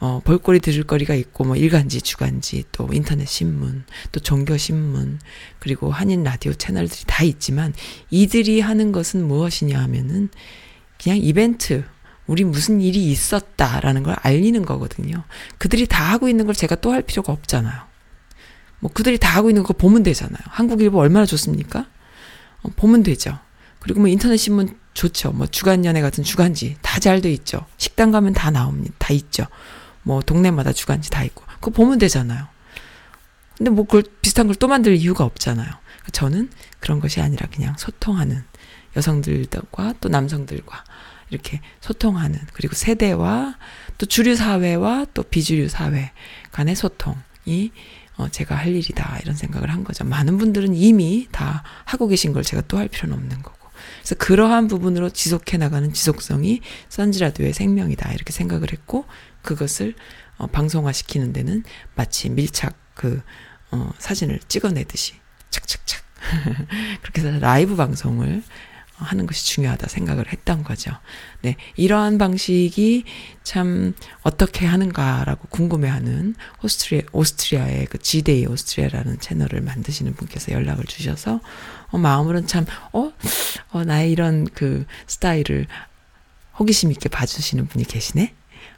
[0.00, 5.18] 어, 볼거리 들을 거리가 있고, 뭐, 일간지, 주간지, 또 인터넷 신문, 또 종교 신문,
[5.58, 7.74] 그리고 한인 라디오 채널들이 다 있지만,
[8.10, 10.30] 이들이 하는 것은 무엇이냐 하면은,
[11.02, 11.84] 그냥 이벤트,
[12.26, 15.24] 우리 무슨 일이 있었다라는 걸 알리는 거거든요.
[15.58, 17.82] 그들이 다 하고 있는 걸 제가 또 할 필요가 없잖아요.
[18.78, 20.40] 뭐, 그들이 다 하고 있는 거 보면 되잖아요.
[20.46, 21.86] 한국일보 얼마나 좋습니까?
[22.62, 23.38] 어, 보면 되죠.
[23.80, 25.32] 그리고 뭐 인터넷 신문 좋죠.
[25.32, 27.64] 뭐 주간연예 같은 주간지 다 잘 돼 있죠.
[27.78, 28.94] 식당 가면 다 나옵니다.
[28.98, 29.44] 다 있죠.
[30.02, 32.46] 뭐 동네마다 주간지 다 있고 그거 보면 되잖아요.
[33.56, 35.70] 근데 뭐 그걸 비슷한 걸 또 만들 이유가 없잖아요.
[36.12, 36.50] 저는
[36.80, 38.42] 그런 것이 아니라 그냥 소통하는
[38.96, 40.84] 여성들과 또 남성들과
[41.30, 43.56] 이렇게 소통하는 그리고 세대와
[43.98, 46.10] 또 주류 사회와 또 비주류 사회
[46.52, 47.70] 간의 소통이
[48.16, 50.04] 어, 제가 할 일이다 이런 생각을 한 거죠.
[50.04, 53.58] 많은 분들은 이미 다 하고 계신 걸 제가 또 할 필요는 없는 거고.
[54.00, 59.06] 그래서 그러한 부분으로 지속해 나가는 지속성이 선즈라디오의 생명이다 이렇게 생각을 했고
[59.42, 59.94] 그것을
[60.38, 61.64] 어, 방송화 시키는 데는
[61.94, 63.22] 마치 밀착 그
[63.70, 65.14] 어, 사진을 찍어내듯이
[65.50, 66.02] 착착착
[67.02, 68.42] 그렇게 해서 라이브 방송을
[69.04, 70.92] 하는 것이 중요하다 생각을 했던 거죠.
[71.40, 73.04] 네, 이러한 방식이
[73.42, 81.40] 참 어떻게 하는가라고 궁금해하는 오스트리아 오스트리아의 그 G'day Australia라는 채널을 만드시는 분께서 연락을 주셔서
[81.88, 83.12] 어, 마음으로는 참 어,
[83.70, 85.66] 어 나의 이런 그 스타일을
[86.58, 88.34] 호기심 있게 봐주시는 분이 계시네.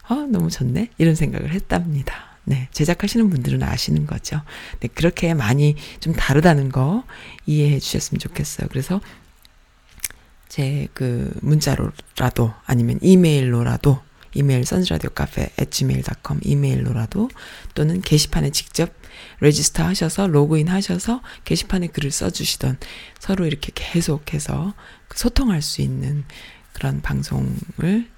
[0.08, 2.36] 어 너무 좋네 이런 생각을 했답니다.
[2.44, 4.42] 네, 제작하시는 분들은 아시는 거죠.
[4.80, 7.04] 네, 그렇게 많이 좀 다르다는 거
[7.46, 8.68] 이해해 주셨으면 좋겠어요.
[8.68, 9.00] 그래서
[10.48, 14.00] 제 그 문자로라도 아니면 이메일로라도
[14.34, 17.30] 이메일 선즈라디오 카페 at gmail.com 이메일로라도
[17.74, 18.92] 또는 게시판에 직접
[19.40, 22.78] register 하셔서 로그인 하셔서 게시판에 글을 써주시던
[23.18, 24.74] 서로 이렇게 계속해서
[25.08, 26.24] 그 소통할 수 있는
[26.72, 28.08] 그런 방송을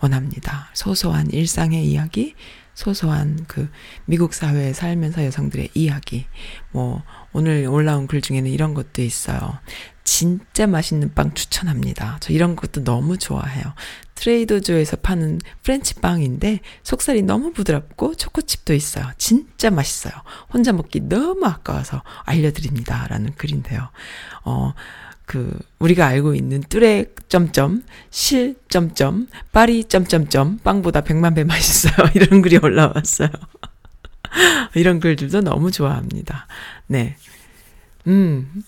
[0.00, 0.70] 원합니다.
[0.74, 2.34] 소소한 일상의 이야기,
[2.74, 3.68] 소소한 그
[4.04, 6.26] 미국 사회에 살면서 여성들의 이야기.
[6.70, 7.02] 뭐
[7.32, 9.58] 오늘 올라온 글 중에는 이런 것도 있어요.
[10.04, 12.18] 진짜 맛있는 빵 추천합니다.
[12.20, 13.74] 저 이런 것도 너무 좋아해요.
[14.14, 19.10] Trader Joe's에서 파는 French 빵인데 속살이 너무 부드럽고 초코칩도 있어요.
[19.18, 20.12] 진짜 맛있어요.
[20.52, 23.06] 혼자 먹기 너무 아까워서 알려드립니다.
[23.08, 23.90] 라는 글인데요.
[24.44, 24.74] 어,
[25.26, 32.08] 그 우리가 알고 있는 뚜레 점점 실 점점 파리 점점점 빵보다 백만 배 맛있어요.
[32.14, 33.28] 이런 글이 올라왔어요.
[34.74, 36.46] 이런 글들도 너무 좋아합니다.
[36.86, 37.16] 네.
[38.06, 38.62] 음.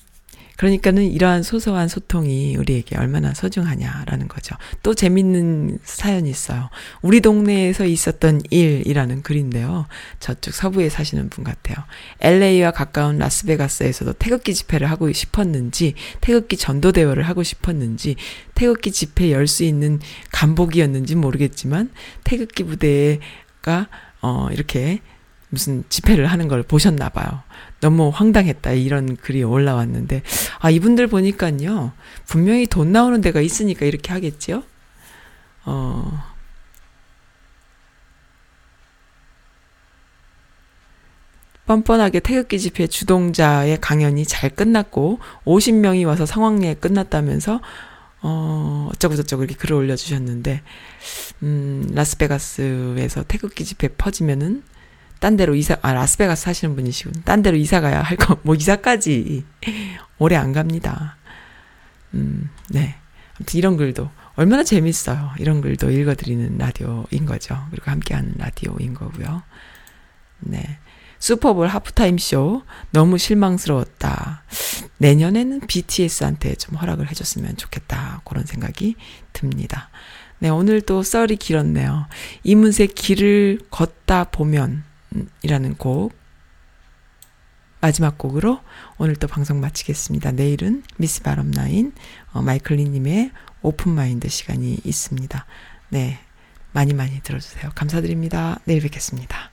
[0.59, 4.57] 그러니까는 이러한 소소한 소통이 우리에게 얼마나 소중하냐라는 거죠.
[4.83, 6.69] 또 재밌는 사연이 있어요.
[7.01, 9.87] 우리 동네에서 있었던 일이라는 글인데요.
[10.19, 11.77] 저쪽 서부에 사시는 분 같아요.
[12.19, 18.17] LA와 가까운 라스베가스에서도 태극기 집회를 하고 싶었는지, 태극기 전도대회를 하고 싶었는지,
[18.55, 20.01] 태극기 집회 열 수 있는
[20.33, 21.91] 간복이었는지 모르겠지만,
[22.25, 23.87] 태극기 부대가,
[24.21, 25.01] 어, 이렇게
[25.51, 27.43] 무슨 집회를 하는 걸 보셨나 봐요.
[27.81, 30.23] 너무 황당했다 이런 글이 올라왔는데
[30.59, 31.93] 아 이분들 보니까요
[32.27, 34.63] 분명히 돈 나오는 데가 있으니까 이렇게 하겠지요.
[35.65, 36.29] 어
[41.67, 47.61] 뻔뻔하게 태극기 집회 주동자의 강연이 잘 끝났고 50명이 와서 상황례 끝났다면서
[48.23, 50.63] 어 어쩌고저쩌고 이렇게 글을 올려주셨는데
[51.43, 54.63] 음 라스베가스에서 태극기 집회 퍼지면은
[55.21, 57.23] 딴 데로 이사, 아, 라스베가스 사시는 분이시군.
[57.25, 59.45] 딴 데로 이사 가야 할 거, 뭐 이사까지
[60.19, 61.17] 오래 안 갑니다.
[62.15, 62.97] 음, 네.
[63.37, 65.33] 아무튼 이런 글도 얼마나 재밌어요.
[65.39, 67.67] 이런 글도 읽어드리는 라디오인 거죠.
[67.71, 69.43] 그리고 함께하는 라디오인 거고요.
[70.41, 70.79] 네.
[71.19, 74.45] 슈퍼볼 하프타임 쇼 너무 실망스러웠다.
[74.99, 78.23] 내년에는 BTS한테 좀 허락을 해줬으면 좋겠다.
[78.25, 78.95] 그런 생각이
[79.33, 79.91] 듭니다.
[80.39, 82.07] 네, 오늘 또 썰이 길었네요.
[82.45, 84.85] 이문세 길을 걷다 보면
[85.43, 86.13] 이라는 곡
[87.81, 88.61] 마지막 곡으로
[88.99, 90.33] 오늘 또 방송 마치겠습니다.
[90.33, 91.93] 내일은 미스 바람나인
[92.33, 93.31] 어, 마이클리님의
[93.63, 95.47] 오픈 마인드 시간이 있습니다.
[95.91, 96.19] 네,
[96.73, 97.71] 많이 많이 들어주세요.
[97.75, 98.59] 감사드립니다.
[98.65, 99.51] 내일 뵙겠습니다.